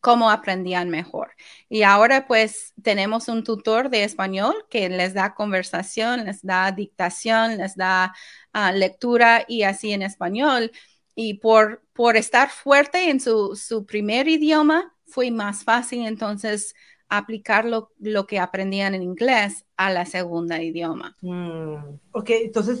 [0.00, 1.32] como aprendían mejor.
[1.68, 7.56] Y ahora pues tenemos un tutor de español que les da conversación, les da dictación,
[7.58, 8.14] les da
[8.52, 10.72] ah, lectura y así en español.
[11.14, 16.74] Y por, por estar fuerte en su, su primer idioma, fue más fácil entonces
[17.10, 17.90] aplicar lo,
[18.26, 21.16] que aprendían en inglés a la segunda idioma.
[21.20, 21.74] Mm,
[22.12, 22.80] ok, entonces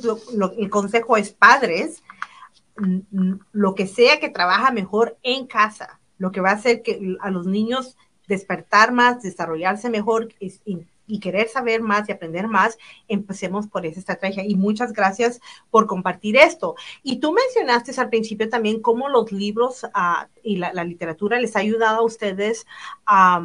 [0.56, 2.02] el consejo es padres,
[3.52, 7.30] lo que sea que trabaja mejor en casa, lo que va a hacer que a
[7.30, 10.86] los niños despertar más, desarrollarse mejor y,
[11.18, 14.44] querer saber más y aprender más, empecemos por esa estrategia.
[14.46, 16.76] Y muchas gracias por compartir esto.
[17.02, 21.58] Y tú mencionaste al principio también cómo los libros ah, y la, literatura les ha
[21.58, 22.64] ayudado a ustedes
[23.06, 23.42] a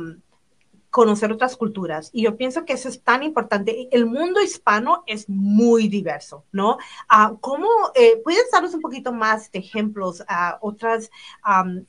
[0.96, 2.10] conocer otras culturas.
[2.14, 3.90] Y yo pienso que eso es tan importante.
[3.92, 6.78] El mundo hispano es muy diverso, ¿no?
[7.12, 11.12] Uh, ¿Cómo eh, puedes darnos un poquito más de ejemplos, a otras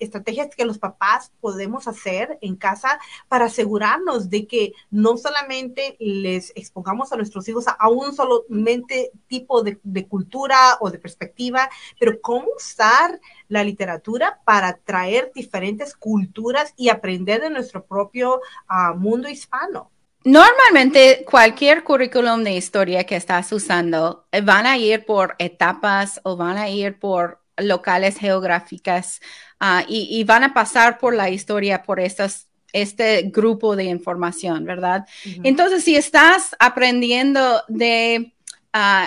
[0.00, 6.50] estrategias que los papás podemos hacer en casa para asegurarnos de que no solamente les
[6.56, 12.20] expongamos a nuestros hijos a, un solamente tipo de, de cultura o de perspectiva, pero
[12.20, 19.28] cómo usar la literatura para traer diferentes culturas y aprender de nuestro propio ah, mundo
[19.28, 19.90] hispano.
[20.24, 26.36] Normalmente cualquier currículum de historia que estás usando eh, van a ir por etapas o
[26.36, 29.20] van a ir por locales geográficas
[29.60, 35.06] ah, y, van a pasar por la historia por estas este grupo de información, ¿verdad?
[35.44, 38.34] Entonces, si estás aprendiendo de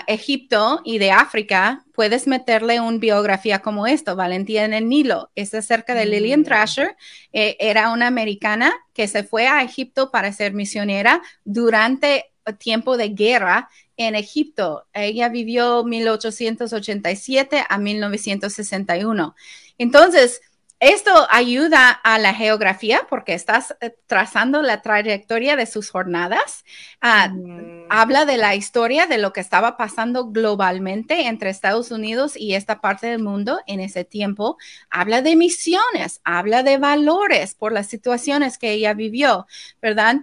[0.07, 5.29] Egipto y de África, puedes meterle una biografía como esto, Valentía en el Nilo.
[5.35, 6.43] Es acerca de Lillian mm.
[6.43, 6.95] Thrasher.
[7.33, 13.09] Eh, era una americana que se fue a Egipto para ser misionera durante tiempo de
[13.09, 14.87] guerra en Egipto.
[14.93, 19.35] Ella vivió 1887 a 1961.
[19.77, 20.41] Entonces,
[20.79, 26.63] esto ayuda a la geografía porque estás eh, trazando la trayectoria de sus jornadas.
[27.01, 27.87] Ah, Mm.
[27.89, 32.81] Habla de la historia de lo que estaba pasando globalmente entre Estados Unidos y esta
[32.81, 34.57] parte del mundo en ese tiempo.
[34.89, 39.47] Habla de misiones, habla de valores por las situaciones que ella vivió,
[39.81, 40.17] ¿verdad?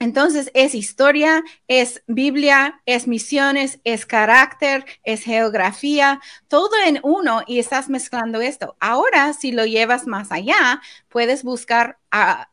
[0.00, 7.58] Entonces es historia, es Biblia, es misiones, es carácter, es geografía, todo en uno y
[7.58, 8.76] estás mezclando esto.
[8.80, 12.50] Ahora, si lo llevas más allá, puedes buscar a,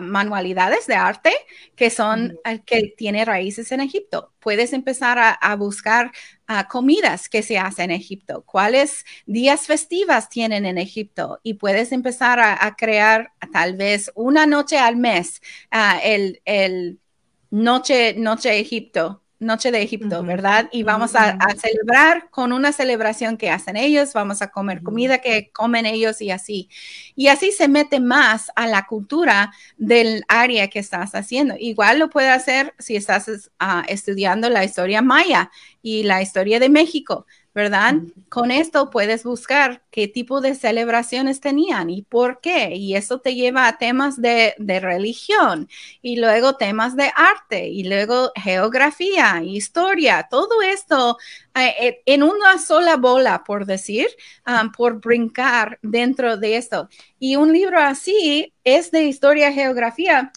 [0.00, 1.32] manualidades de arte
[1.74, 4.32] que son uh, que tiene raíces en Egipto.
[4.38, 6.12] Puedes empezar a, a buscar
[6.48, 11.92] uh, comidas que se hacen en Egipto, cuáles días festivas tienen en Egipto y puedes
[11.92, 15.40] empezar a, a crear tal vez una noche al mes
[15.72, 16.98] uh, el, el
[17.50, 20.26] noche noche Egipto Noche de Egipto, uh -huh.
[20.26, 20.68] ¿verdad?
[20.72, 25.18] Y vamos a, a, celebrar con una celebración que hacen ellos, vamos a comer comida
[25.18, 26.68] que comen ellos y así.
[27.14, 31.54] Y así se mete más a la cultura del área que estás haciendo.
[31.58, 35.50] Igual lo puede hacer si estás uh, estudiando la historia maya
[35.82, 37.26] y la historia de México.
[37.58, 37.96] ¿Verdad?
[38.28, 42.76] Con esto puedes buscar qué tipo de celebraciones tenían y por qué.
[42.76, 45.68] Y eso te lleva a temas de, de religión
[46.00, 51.18] y luego temas de arte y luego geografía, historia, todo esto
[51.56, 54.06] eh, en una sola bola, por decir,
[54.46, 56.88] um, por brincar dentro de esto.
[57.18, 60.30] Y un libro así es de historia, geografía,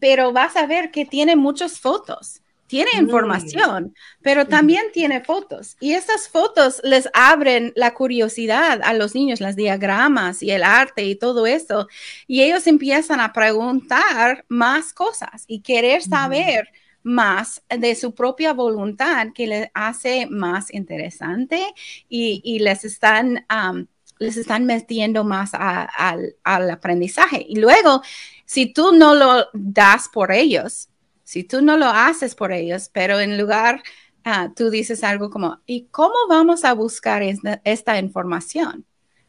[0.00, 2.39] pero vas a ver que tiene muchas fotos
[2.70, 3.92] tiene información, mm.
[4.22, 5.76] pero también tiene fotos.
[5.80, 11.02] Y estas fotos les abren la curiosidad a los niños, las diagramas y el arte
[11.04, 11.88] y todo eso.
[12.28, 16.68] Y ellos empiezan a preguntar más cosas y querer saber
[17.02, 17.12] mm.
[17.12, 21.60] más de su propia voluntad que les hace más interesante
[22.08, 23.44] y, y les están...
[23.50, 23.86] Um,
[24.22, 27.42] les están metiendo más a, a, al aprendizaje.
[27.48, 28.02] Y luego,
[28.44, 30.89] si tú no lo das por ellos,
[31.30, 33.84] si tú no lo haces por ellos, pero en lugar
[34.26, 38.84] uh, tú dices algo como, ¿y cómo vamos a buscar esta, esta, información?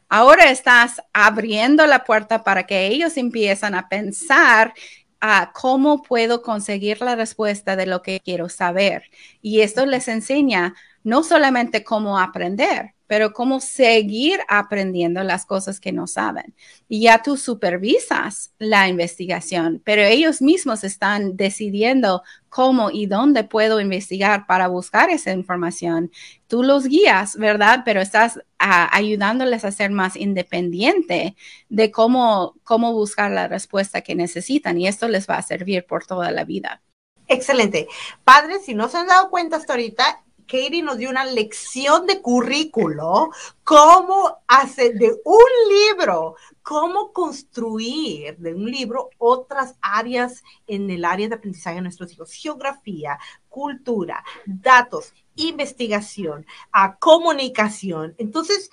[0.08, 4.74] Ahora estás abriendo la puerta para que ellos empiezan a pensar
[5.22, 9.04] uh, cómo puedo conseguir la respuesta de lo que quiero saber.
[9.40, 15.92] Y esto les enseña no solamente cómo aprender, pero cómo seguir aprendiendo las cosas que
[15.92, 16.54] no saben.
[16.88, 23.80] Y ya tú supervisas la investigación, pero ellos mismos están decidiendo cómo y dónde puedo
[23.80, 26.10] investigar para buscar esa información.
[26.46, 27.82] Tú los guías, ¿verdad?
[27.84, 31.36] Pero estás a, ayudándoles a ser más independiente
[31.68, 36.06] de cómo, cómo buscar la respuesta que necesitan y esto les va a servir por
[36.06, 36.80] toda la vida.
[37.28, 37.88] Excelente.
[38.24, 42.20] Padres, si no se han dado cuenta hasta ahorita, Katie nos dio una lección de
[42.20, 43.30] currículo,
[43.64, 51.28] cómo hacer de un libro, cómo construir de un libro otras áreas en el área
[51.28, 58.14] de aprendizaje de nuestros hijos, geografía, cultura, datos, investigación, a comunicación.
[58.18, 58.70] Entonces,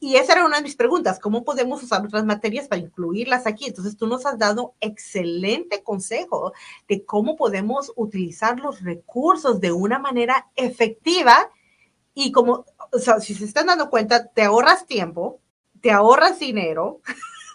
[0.00, 3.66] y esa era una de mis preguntas, ¿cómo podemos usar otras materias para incluirlas aquí?
[3.66, 6.52] Entonces, tú nos has dado excelente consejo
[6.88, 11.50] de cómo podemos utilizar los recursos de una manera efectiva
[12.14, 15.40] y como, o sea, si se están dando cuenta, te ahorras tiempo,
[15.82, 17.00] te ahorras dinero,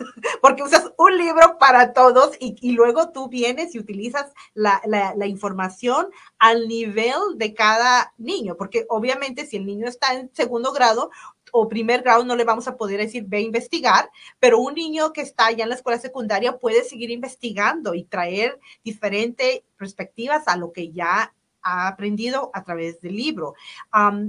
[0.41, 4.81] porque usas un libro para todos y, luego tú vienes y utilizas la,
[5.27, 6.07] información
[6.39, 11.11] al nivel de cada niño, porque obviamente si el niño está en segundo grado
[11.51, 14.09] o primer grado no le vamos a poder decir ve a investigar,
[14.39, 18.59] pero un niño que está ya en la escuela secundaria puede seguir investigando y traer
[18.83, 21.33] diferentes perspectivas a lo que ya
[21.63, 23.53] ha aprendido a través del libro.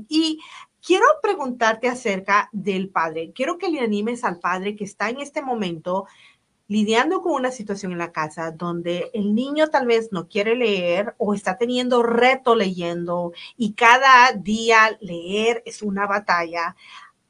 [0.08, 0.40] Y
[0.84, 3.32] quiero preguntarte acerca del padre.
[3.34, 6.06] Quiero que le animes al padre que está en este momento
[6.68, 11.14] lidiando con una situación en la casa donde el niño tal vez no quiere leer
[11.18, 16.76] o está teniendo reto leyendo y cada día leer es una batalla.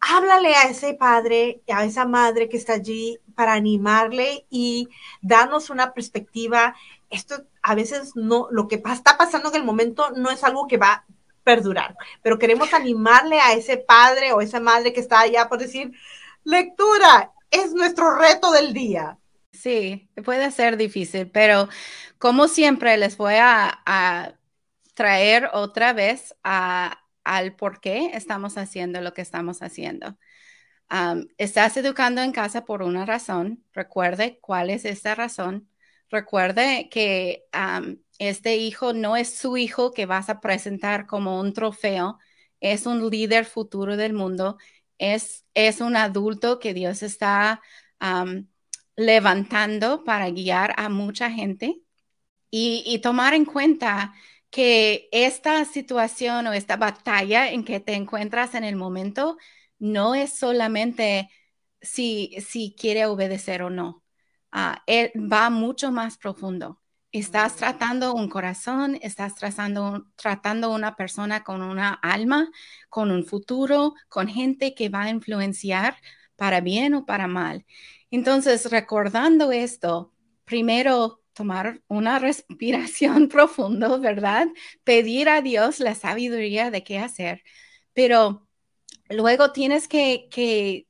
[0.01, 4.89] Háblale a ese padre, a esa madre que está allí para animarle y
[5.21, 6.75] darnos una perspectiva.
[7.11, 10.79] Esto a veces no, lo que está pasando en el momento no es algo que
[10.79, 11.05] va
[11.43, 15.93] perdurar, pero queremos animarle a ese padre o esa madre que está allá por decir,
[16.45, 19.19] lectura es nuestro reto del día.
[19.53, 21.69] Sí, puede ser difícil, pero
[22.19, 24.39] como siempre les voy a,
[24.95, 30.19] traer otra vez a, al por qué estamos haciendo lo que estamos haciendo.
[31.39, 33.65] Estás educando en casa por una razón.
[33.73, 35.69] Recuerde cuál es esta razón.
[36.11, 37.45] Recuerde que
[38.29, 42.19] este hijo no es su hijo que vas a presentar como un trofeo,
[42.61, 44.59] es un líder futuro del mundo
[44.99, 47.61] Es, es un adulto que Dios está
[48.97, 51.83] levantando para guiar a mucha gente
[52.51, 54.15] y, tomar en cuenta
[54.51, 59.39] que esta situación o esta batalla en que te encuentras en el momento
[59.79, 61.31] no es solamente
[61.81, 64.05] si, si quiere obedecer o no.
[64.53, 64.85] Ah,
[65.17, 66.82] va mucho más profundo.
[67.13, 72.51] Estás tratando un corazón, estás tratando, tratando una persona con una alma,
[72.89, 75.97] con un futuro, con gente que va a influenciar
[76.37, 77.67] para bien o para mal.
[78.11, 80.15] Entonces, recordando esto,
[80.47, 84.47] primero tomar una respiración profundo, ¿verdad?
[84.83, 87.43] Pedir a Dios la sabiduría de qué hacer,
[87.93, 88.49] pero
[89.11, 90.87] luego tienes que, que,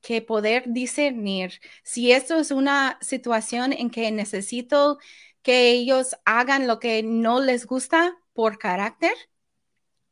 [0.00, 4.98] que poder discernir si esto es una situación en que necesito
[5.42, 9.12] que ellos hagan lo que no les gusta por carácter,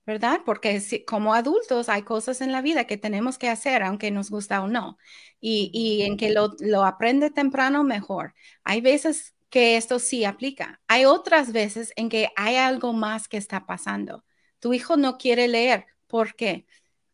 [0.06, 0.40] ¿verdad?
[0.44, 4.62] Porque como adultos hay cosas en la vida que tenemos que hacer, aunque nos gusta
[4.62, 4.98] o no.
[5.40, 8.34] Y, y en que lo, lo aprende temprano, mejor.
[8.64, 10.80] Hay veces que esto sí aplica.
[10.88, 14.24] Hay otras veces en que hay algo más que está pasando.
[14.58, 15.86] Tu hijo no quiere leer.
[16.08, 16.66] ¿Por qué?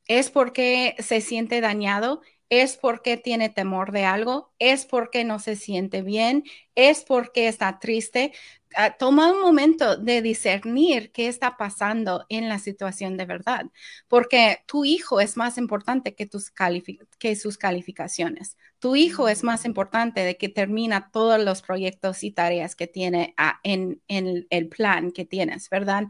[0.07, 2.23] ¿Es porque se siente dañado?
[2.49, 4.53] ¿Es porque tiene temor de algo?
[4.61, 6.45] ¿Es porque no se siente bien?
[6.77, 8.33] ¿Es porque está triste?
[8.77, 13.67] Ah, toma un momento de discernir qué está pasando en la situación de verdad,
[14.07, 16.53] porque tu hijo es más importante que, tus
[17.19, 18.57] que sus calificaciones.
[18.79, 23.35] Tu hijo es más importante de que termina todos los proyectos y tareas que tiene
[23.39, 26.05] ah, en, el plan que tienes, ¿verdad?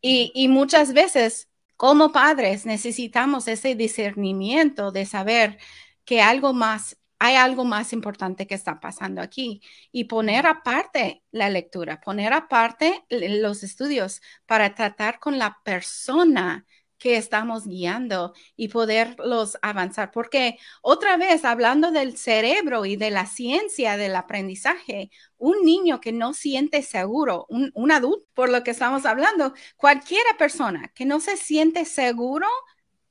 [0.00, 1.48] Y, y muchas veces
[1.82, 5.58] como padres necesitamos ese discernimiento de saber
[6.04, 9.60] que algo más hay algo más importante que está pasando aquí
[9.90, 16.66] y poner aparte la lectura, poner aparte los estudios para tratar con la persona
[17.02, 20.12] que estamos guiando y poderlos avanzar.
[20.12, 26.12] Porque otra vez, hablando del cerebro y de la ciencia del aprendizaje, un niño que
[26.12, 31.36] no siente seguro, un, adulto, por lo que estamos hablando, cualquiera persona que no se
[31.36, 32.46] siente seguro,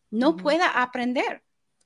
[0.09, 1.43] no pueda aprender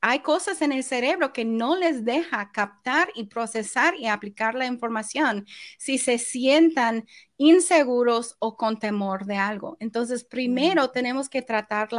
[0.08, 4.68] hay cosas en el cerebro que no les deja captar y procesar y aplicar la
[4.68, 5.47] información
[5.80, 9.78] si se sientan inseguros o con temor de algo.
[9.80, 11.89] Entonces, primero tenemos que tratar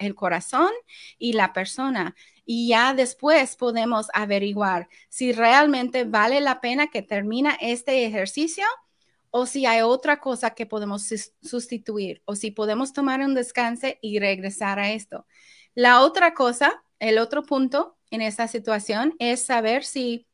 [0.00, 0.70] el corazón
[1.20, 7.56] y la persona y ya después podemos averiguar si realmente vale la pena que termina
[7.60, 8.64] este ejercicio
[9.30, 11.08] o si hay otra cosa que podemos
[11.42, 15.26] sustituir o si podemos tomar un descanso y regresar a esto.
[15.76, 20.26] La otra cosa el otro punto en esta situación es saber si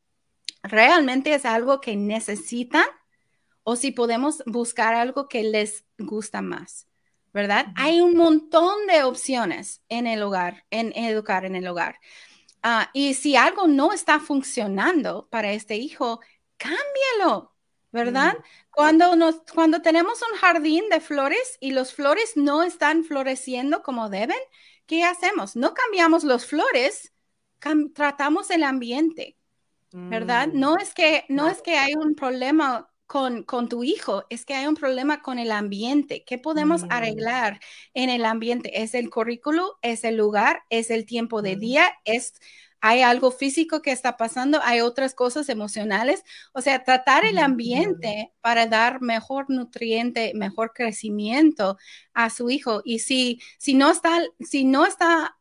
[0.61, 2.85] realmente es algo que necesitan
[3.63, 6.87] o si podemos buscar algo que les gusta más,
[7.33, 7.67] ¿verdad?
[7.75, 11.99] Hay un montón de opciones en el hogar, en educar en el hogar.
[12.61, 16.21] Ah, y si algo no está funcionando para este hijo,
[16.57, 17.53] cámbialo,
[17.91, 18.37] ¿verdad?
[18.71, 24.09] Cuando, nos, cuando tenemos un jardín de flores y los flores no están floreciendo como
[24.09, 24.39] deben,
[24.85, 25.55] ¿qué hacemos?
[25.55, 27.13] No cambiamos los flores,
[27.93, 29.37] tratamos el ambiente,
[29.91, 30.49] ¿verdad?
[30.49, 30.59] Mm.
[30.59, 34.55] No es que, no es que hay un problema con, con, tu hijo, es que
[34.55, 36.23] hay un problema con el ambiente.
[36.25, 36.87] ¿Qué podemos mm.
[36.89, 37.59] arreglar
[37.93, 38.81] en el ambiente?
[38.81, 39.77] ¿Es el currículo?
[39.81, 40.63] ¿Es el lugar?
[40.69, 41.59] ¿Es el tiempo de mm.
[41.59, 41.93] día?
[42.05, 42.33] ¿Es
[42.85, 48.33] hay algo físico que está pasando, hay otras cosas emocionales, o sea, tratar el ambiente
[48.41, 51.77] para dar mejor nutriente, mejor crecimiento
[52.13, 52.81] a su hijo.
[52.83, 55.37] Y si, si no está, si no está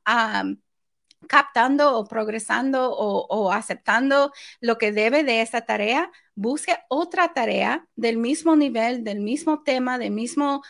[1.27, 4.31] captando o progresando o, aceptando
[4.61, 9.99] lo que debe de esa tarea, busque otra tarea del mismo nivel, del mismo tema,
[9.99, 10.63] del mismo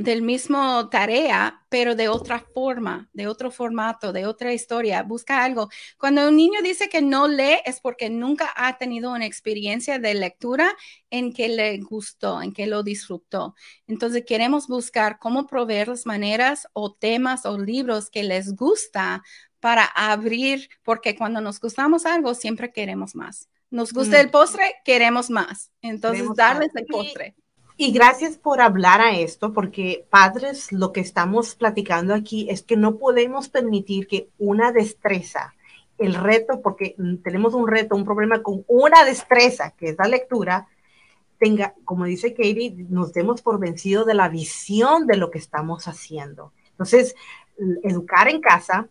[0.00, 5.02] del mismo tarea, pero de otra forma, de otro formato, de otra historia.
[5.02, 5.68] Busca algo.
[5.98, 10.14] Cuando un niño dice que no lee es porque nunca ha tenido una experiencia de
[10.14, 10.74] lectura
[11.10, 13.54] en que le gustó, en que lo disfrutó.
[13.86, 19.22] Entonces queremos buscar cómo proveer las maneras o temas o libros que les gusta
[19.60, 23.48] para abrir, porque cuando nos gustamos algo siempre queremos más.
[23.70, 24.20] Nos gusta mm.
[24.20, 25.70] el postre, queremos más.
[25.80, 27.36] Entonces, darles el postre.
[27.82, 32.76] Y gracias por hablar a esto, porque padres, lo que estamos platicando aquí es que
[32.76, 35.54] no podemos permitir que una destreza,
[35.96, 40.68] el reto, porque tenemos un reto, un problema con una destreza, que es la lectura,
[41.38, 45.88] tenga, como dice Katie, nos demos por vencido de la visión de lo que estamos
[45.88, 46.52] haciendo.
[46.72, 47.14] Entonces,
[47.82, 48.90] educar en casa,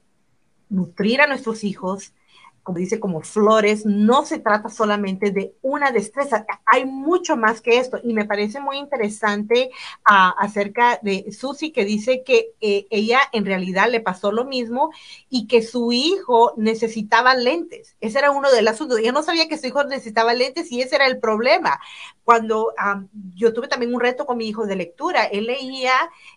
[0.68, 2.16] nutrir a nuestros hijos,
[2.64, 7.78] como dice, como flores, no se trata solamente de una destreza, hay mucho más que
[7.78, 8.00] esto.
[8.04, 9.72] Y me parece muy interesante
[10.10, 14.92] uh, acerca de Susi que dice que eh, ella en realidad le pasó lo mismo
[15.30, 17.96] y que su hijo necesitaba lentes.
[18.02, 19.00] Ese era uno de los asuntos.
[19.00, 21.80] Ella no sabía que su hijo necesitaba lentes y ese era el problema.
[22.24, 25.94] Cuando um, yo tuve también un reto con mi hijo de lectura, él leía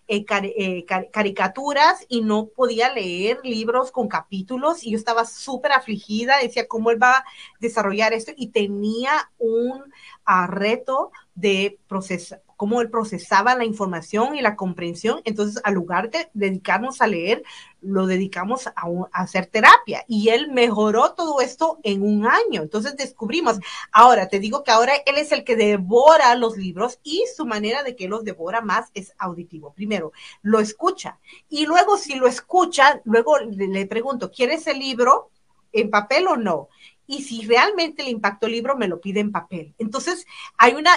[0.07, 0.25] eh,
[0.57, 6.12] eh, car caricaturas y no podía leer libros con capítulos y yo estaba súper afligida
[6.41, 7.25] decía cómo él va a
[7.59, 14.41] desarrollar esto y tenía un uh, reto de procesar, cómo él procesaba la información y
[14.41, 15.19] la comprensión.
[15.25, 17.43] Entonces, al lugar de dedicarnos a leer,
[17.81, 18.73] lo dedicamos a,
[19.11, 22.61] hacer terapia y él mejoró todo esto en un año.
[22.61, 23.59] Entonces descubrimos,
[23.91, 27.83] ahora te digo que ahora él es el que devora los libros y su manera
[27.83, 29.73] de que los devora más es auditivo.
[29.73, 35.32] Primero, lo escucha y luego si lo escucha, luego le, le pregunto, ¿quieres el libro?
[35.73, 36.69] En papel o no.
[37.05, 39.75] Y si realmente le impactó el libro, me lo pide en papel.
[39.77, 40.25] Entonces,
[40.57, 40.91] hay una,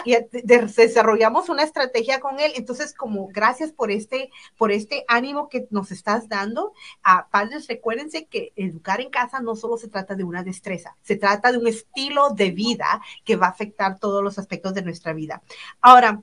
[0.45, 2.53] desarrollamos una estrategia con él.
[2.55, 6.75] Entonces, como gracias por este, por este ánimo que nos estás dando.
[7.03, 11.17] A padres, recuérdense que educar en casa no solo se trata de una destreza, se
[11.17, 15.13] trata de un estilo de vida que va a afectar todos los aspectos de nuestra
[15.13, 15.43] vida.
[15.81, 16.23] Ahora,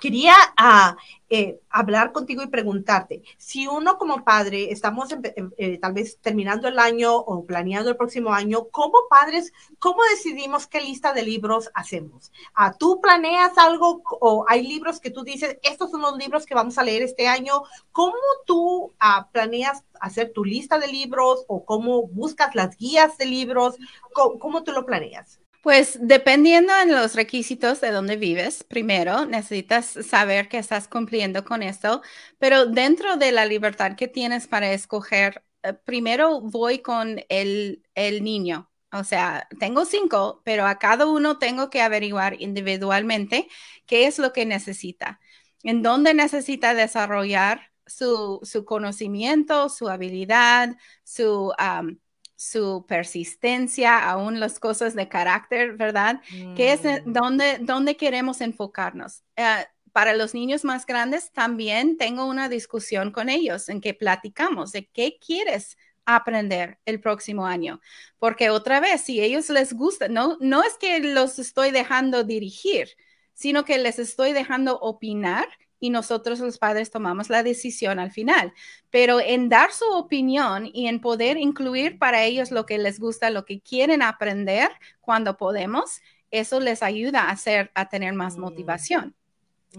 [0.00, 0.96] quería uh,
[1.28, 6.78] eh, hablar contigo y preguntarte, si uno como padre, estamos eh, tal vez terminando el
[6.78, 12.32] año o planeando el próximo año, como padres, ¿cómo decidimos qué lista de libros hacemos?
[12.58, 16.54] Uh, ¿Tú planeas algo o hay libros que tú dices, estos son los libros que
[16.54, 17.62] vamos a leer este año?
[17.92, 23.26] ¿Cómo tú uh, planeas hacer tu lista de libros o cómo buscas las guías de
[23.26, 23.76] libros?
[24.12, 25.40] ¿Cómo, cómo tú lo planeas?
[25.62, 31.62] Pues dependiendo en los requisitos de donde vives, primero necesitas saber que estás cumpliendo con
[31.62, 32.00] esto,
[32.38, 38.24] pero dentro de la libertad que tienes para escoger, eh, primero voy con el, el
[38.24, 38.70] niño.
[38.92, 43.46] O sea, tengo cinco, pero a cada uno tengo que averiguar individualmente
[43.86, 45.20] qué es lo que necesita,
[45.62, 51.52] en dónde necesita desarrollar su, su conocimiento, su habilidad, su...
[51.58, 51.98] Um,
[52.40, 56.22] su persistencia, aún las cosas de carácter, ¿verdad?
[56.32, 56.54] Mm.
[56.54, 59.24] Que es donde, donde queremos enfocarnos.
[59.36, 59.62] Uh,
[59.92, 64.86] para los niños más grandes también tengo una discusión con ellos en que platicamos de
[64.86, 65.76] qué quieres
[66.06, 67.78] aprender el próximo año.
[68.18, 72.88] Porque otra vez, si ellos les gusta, no, no es que los estoy dejando dirigir,
[73.34, 75.46] sino que les estoy dejando opinar
[75.80, 78.52] y nosotros los padres tomamos la decisión al final.
[78.90, 83.30] Pero en dar su opinión y en poder incluir para ellos lo que les gusta,
[83.30, 84.70] lo que quieren aprender
[85.00, 86.00] cuando podemos,
[86.30, 88.40] eso les ayuda a hacer, a tener más mm.
[88.40, 89.16] motivación.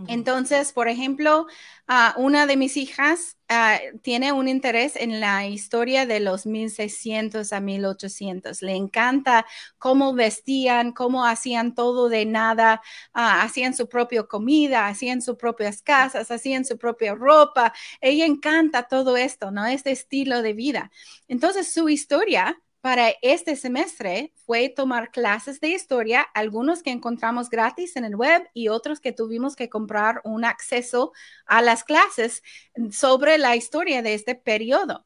[0.07, 1.47] Entonces, por ejemplo,
[1.89, 7.51] uh, una de mis hijas uh, tiene un interés en la historia de los 1600
[7.51, 8.61] a 1800.
[8.61, 9.45] Le encanta
[9.77, 12.81] cómo vestían, cómo hacían todo de nada,
[13.13, 17.73] uh, hacían su propia comida, hacían sus propias casas, hacían su propia ropa.
[17.99, 19.65] Ella encanta todo esto, ¿no?
[19.65, 20.91] Este estilo de vida.
[21.27, 27.95] Entonces, su historia para este semestre fue tomar clases de historia, algunos que encontramos gratis
[27.95, 31.13] en el web y otros que tuvimos que comprar un acceso
[31.45, 32.41] a las clases
[32.91, 35.05] sobre la historia de este periodo.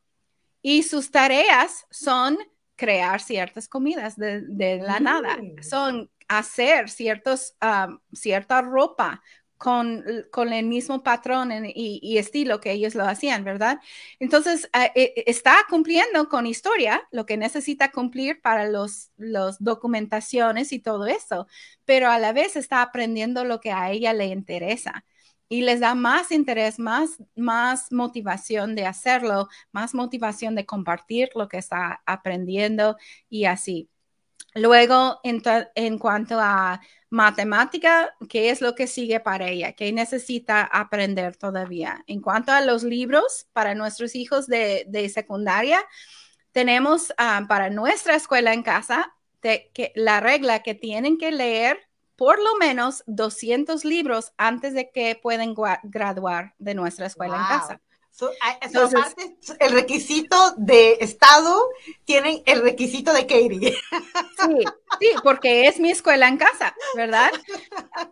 [0.62, 2.38] Y sus tareas son
[2.76, 5.62] crear ciertas comidas de, de la nada, mm.
[5.62, 9.22] son hacer ciertos, um, cierta ropa,
[9.58, 13.80] con, con, el mismo patrón y, estilo que ellos lo hacían, ¿verdad?
[14.20, 20.80] Entonces, uh, está cumpliendo con historia lo que necesita cumplir para los, los documentaciones y
[20.80, 21.48] todo eso,
[21.86, 25.06] pero a la vez está aprendiendo lo que a ella le interesa
[25.50, 31.48] y les da más interés, más, más motivación de hacerlo, más motivación de compartir lo
[31.48, 32.98] que está aprendiendo
[33.30, 33.90] y así.
[34.56, 35.42] Luego, en,
[35.76, 36.82] en cuanto a
[37.16, 39.72] matemática, ¿qué es lo que sigue para ella?
[39.72, 42.04] ¿Qué necesita aprender todavía?
[42.08, 45.80] En cuanto a los libros para nuestros hijos de, de secundaria,
[46.52, 51.80] tenemos uh, para nuestra escuela en casa de, que, la regla que tienen que leer
[52.18, 57.42] por lo menos 200 libros antes de que puedan graduar de nuestra escuela wow.
[57.42, 57.82] en casa.
[58.16, 61.60] So, Entonces, aparte, el requisito de Estado
[62.06, 63.76] tienen el requisito de Katie.
[64.48, 64.64] Sí,
[65.00, 67.32] sí, porque es mi escuela en casa, ¿verdad?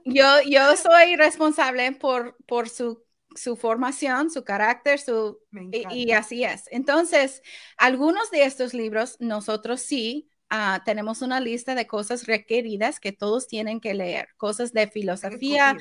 [0.04, 3.04] Yo, yo soy responsable por, por su,
[3.36, 5.40] su formación, su carácter, su,
[5.72, 6.64] y, y, así es.
[6.72, 7.42] Entonces,
[7.78, 13.48] algunos de estos libros nosotros sí uh, tenemos una lista de cosas requeridas que todos
[13.48, 15.78] tienen que leer, cosas de filosofía,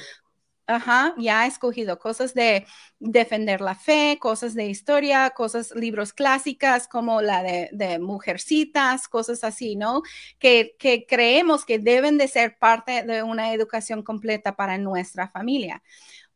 [0.73, 2.67] Ajá, ya ha escogido cosas de
[2.99, 9.77] defender la fe, cosas de historia, cosas, libros clásicas como la de, Mujercitas, cosas así,
[9.77, 10.03] ¿no?
[10.39, 10.77] Que,
[11.09, 15.83] creemos que deben de ser parte de una educación completa para nuestra familia.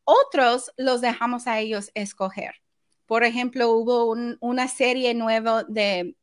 [0.05, 2.57] Otros los dejamos a ellos escoger.
[3.07, 6.15] Por ejemplo, hubo una serie nueva de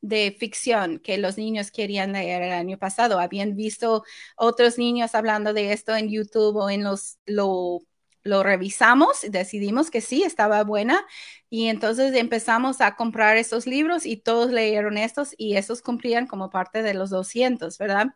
[0.00, 3.18] de ficción que los niños querían leer el año pasado.
[3.18, 4.04] Habían visto
[4.36, 7.80] otros niños hablando de esto en YouTube o en los, lo,
[8.24, 11.06] revisamos, decidimos que sí, estaba buena
[11.50, 16.50] y entonces empezamos a comprar esos libros y todos leyeron estos y esos cumplían como
[16.50, 18.08] parte de los 200, ¿verdad?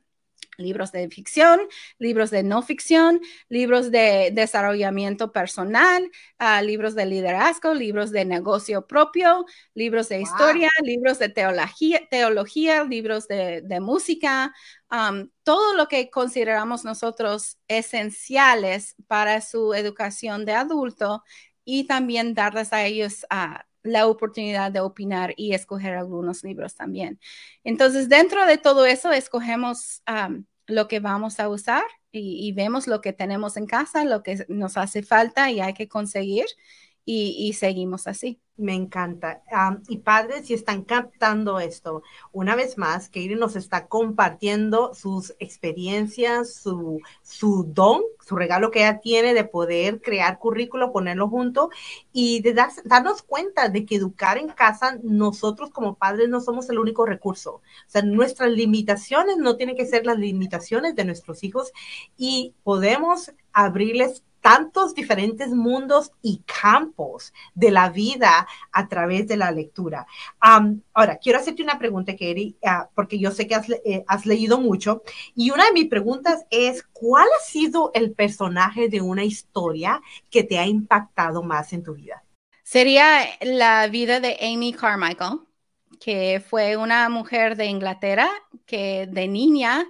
[0.59, 1.61] Libros de ficción,
[1.99, 8.87] libros de no ficción, libros de desarrollamiento personal, ah, libros de liderazgo, libros de negocio
[8.87, 14.55] propio, libros de historia, libros de teología, teología libros de, música,
[15.43, 21.23] todo lo que consideramos nosotros esenciales para su educación de adulto
[21.65, 27.21] y también darles a ellos a la oportunidad de opinar y escoger algunos libros también.
[27.65, 30.03] Entonces, dentro de todo eso, escogemos
[30.67, 34.77] lo que vamos a usar y, vemos lo que tenemos en casa, lo que nos
[34.77, 36.47] hace falta y hay que conseguir
[37.05, 38.42] y, seguimos así.
[38.59, 39.43] Me encanta.
[39.89, 46.55] y padres, si están captando esto, una vez más, Katie nos está compartiendo sus experiencias,
[46.55, 51.71] su, su don, su regalo que ella tiene de poder crear currículo, ponerlo junto
[52.13, 56.79] y de darnos cuenta de que educar en casa, nosotros como padres no somos el
[56.79, 57.55] único recurso.
[57.55, 61.73] O sea, nuestras limitaciones no tienen que ser las limitaciones de nuestros hijos
[62.19, 69.51] y podemos abrirles tantos diferentes mundos y campos de la vida a través de la
[69.51, 70.07] lectura.
[70.41, 75.03] ahora, quiero hacerte una pregunta, Kerry, ah, porque yo sé que eh, has, leído mucho,
[75.35, 80.43] y una de mis preguntas es, ¿cuál ha sido el personaje de una historia que
[80.43, 82.23] te ha impactado más en tu vida?
[82.65, 85.41] Sería la vida de Amy Carmichael,
[86.01, 88.29] que fue una mujer de Inglaterra
[88.67, 89.87] que de niña,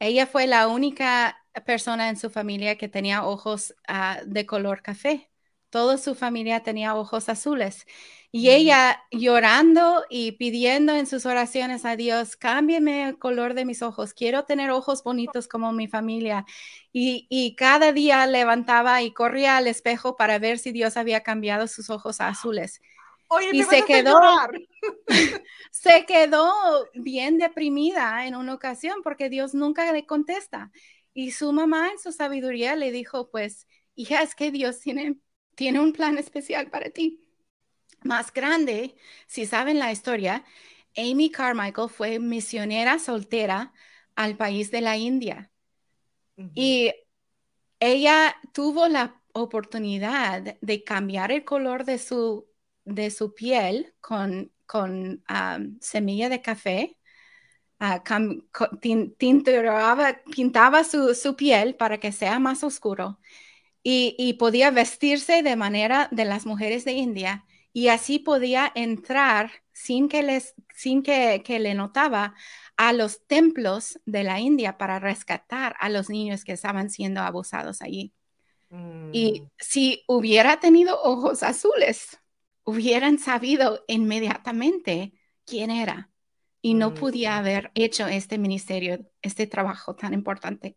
[0.00, 5.30] ella fue la única persona en su familia que tenía ojos ah, de color café.
[5.70, 7.86] Toda su familia tenía ojos azules.
[8.34, 13.82] Y ella llorando y pidiendo en sus oraciones a Dios, cámbiame el color de mis
[13.82, 16.46] ojos, quiero tener ojos bonitos como mi familia.
[16.94, 21.90] Y, cada día levantaba y corría al espejo para ver si Dios había cambiado sus
[21.90, 22.80] ojos azules.
[23.52, 24.18] y se quedó,
[25.70, 26.54] se quedó
[26.94, 30.70] bien deprimida en una ocasión porque Dios nunca le contesta.
[31.14, 35.18] Y su mamá en su sabiduría le dijo, pues, hija, es que Dios tiene,
[35.54, 37.20] tiene un plan especial para ti.
[38.02, 38.96] Más grande,
[39.26, 40.44] si saben la historia,
[40.96, 43.72] Amy Carmichael fue misionera soltera
[44.14, 45.50] al país de la India.
[46.54, 46.92] Y
[47.78, 52.48] ella tuvo la oportunidad de cambiar el color de su,
[52.84, 55.22] de su piel con, con
[55.80, 56.98] semilla de café
[60.30, 63.18] pintaba su, piel para que sea más oscuro
[63.82, 70.08] y, podía vestirse de manera de las mujeres de India y así podía entrar sin
[70.08, 72.34] que, les, sin que, le notaba
[72.76, 77.82] a los templos de la India para rescatar a los niños que estaban siendo abusados
[77.82, 78.12] allí.
[79.12, 79.50] Y mm.
[79.58, 82.18] si hubiera tenido ojos azules,
[82.64, 85.12] hubieran sabido inmediatamente
[85.44, 86.11] quién era
[86.62, 90.76] y no podía haber hecho este ministerio, este trabajo tan importante.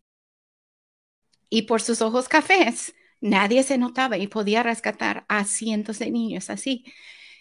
[1.50, 6.50] Y por sus ojos cafés, nadie se notaba y podía rescatar a cientos de niños
[6.50, 6.84] así.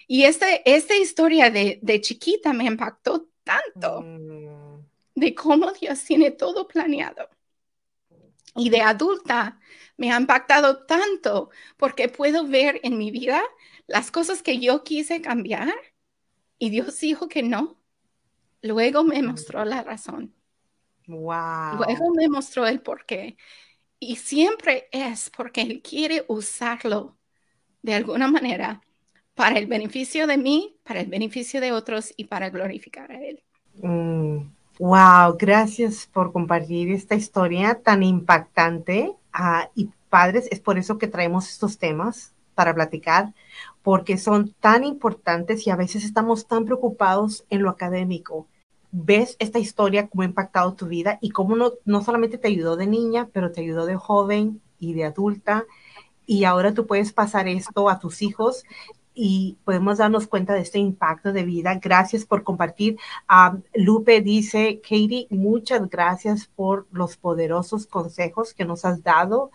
[0.06, 4.86] Y este, esta historia de, de chiquita me impactó tanto mm.
[5.14, 7.28] de cómo Dios tiene todo planeado.
[8.56, 9.58] Y de adulta
[9.96, 13.42] me ha impactado tanto porque puedo ver en mi vida
[13.86, 15.74] las cosas que yo quise cambiar
[16.58, 17.80] y Dios dijo que no.
[18.64, 20.32] Luego me mostró la razón.
[21.06, 21.76] Wow.
[21.76, 23.36] Luego me mostró el por qué.
[24.00, 27.18] Y siempre es porque Él quiere usarlo
[27.82, 28.80] de alguna manera
[29.34, 33.42] para el beneficio de mí, para el beneficio de otros y para glorificar a Él.
[33.82, 34.38] Mm.
[34.78, 39.12] Wow, gracias por compartir esta historia tan impactante.
[39.30, 43.34] Ah, y padres, es por eso que traemos estos temas para platicar,
[43.82, 48.48] porque son tan importantes y a veces estamos tan preocupados en lo académico
[48.96, 52.76] ves esta historia, cómo ha impactado tu vida y cómo no, no solamente te ayudó
[52.76, 55.64] de niña, pero te ayudó de joven y de adulta.
[56.26, 58.62] Y ahora tú puedes pasar esto a tus hijos
[59.12, 61.74] y podemos darnos cuenta de este impacto de vida.
[61.82, 62.96] Gracias por compartir.
[63.28, 69.50] Um, Lupe dice, Katie, muchas gracias por los poderosos consejos que nos has dado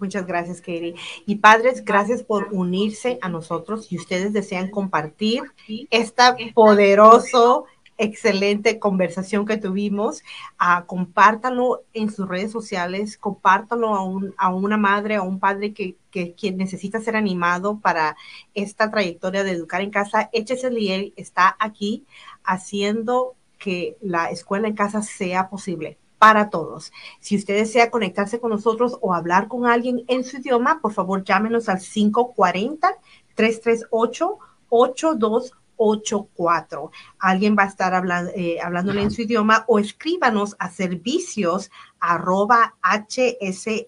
[0.00, 0.94] Muchas gracias, Katie.
[1.26, 3.86] Y padres, gracias por unirse a nosotros.
[3.86, 5.42] Si ustedes desean compartir
[5.90, 7.66] esta poderoso
[7.98, 10.22] excelente conversación que tuvimos.
[10.60, 15.72] Uh, compártalo en sus redes sociales, compártalo a, un, a una madre, a un padre
[15.72, 18.16] que, que, necesita ser animado para
[18.54, 20.30] esta trayectoria de educar en casa.
[20.32, 22.04] HSLA está aquí
[22.44, 26.92] haciendo que la escuela en casa sea posible para todos.
[27.20, 31.24] Si usted desea conectarse con nosotros o hablar con alguien en su idioma, por favor
[31.24, 32.96] llámenos al 540
[33.34, 34.38] 338
[34.68, 36.90] 82 84.
[37.18, 41.70] Alguien va a estar hablando, eh, hablándole en su idioma o escríbanos a servicios
[42.00, 43.78] arroba hsldA.org.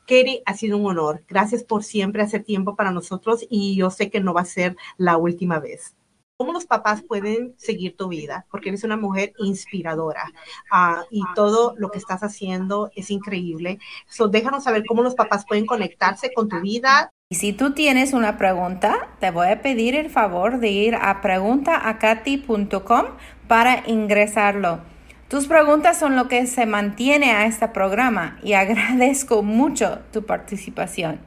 [0.00, 1.22] Katie, ha sido un honor.
[1.28, 4.76] Gracias por siempre hacer tiempo para nosotros y yo sé que no va a ser
[4.96, 5.94] la última vez.
[6.40, 8.46] ¿Cómo los papás pueden seguir tu vida?
[8.50, 10.24] Porque eres una mujer inspiradora
[10.72, 13.78] uh, y todo lo que estás haciendo es increíble.
[14.08, 18.14] So, déjanos saber cómo los papás pueden conectarse con tu vida, y si tú tienes
[18.14, 23.04] una pregunta, te voy a pedir el favor de ir a preguntaacati.com
[23.46, 24.80] para ingresarlo.
[25.28, 31.20] Tus preguntas son lo que se mantiene a este programa y agradezco mucho tu participación.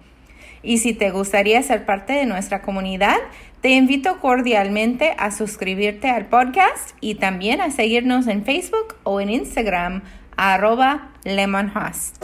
[0.63, 3.17] Y si te gustaría ser parte de nuestra comunidad,
[3.61, 9.29] te invito cordialmente a suscribirte al podcast y también a seguirnos en Facebook o en
[9.29, 10.03] Instagram
[10.35, 12.23] arroba lemonhost.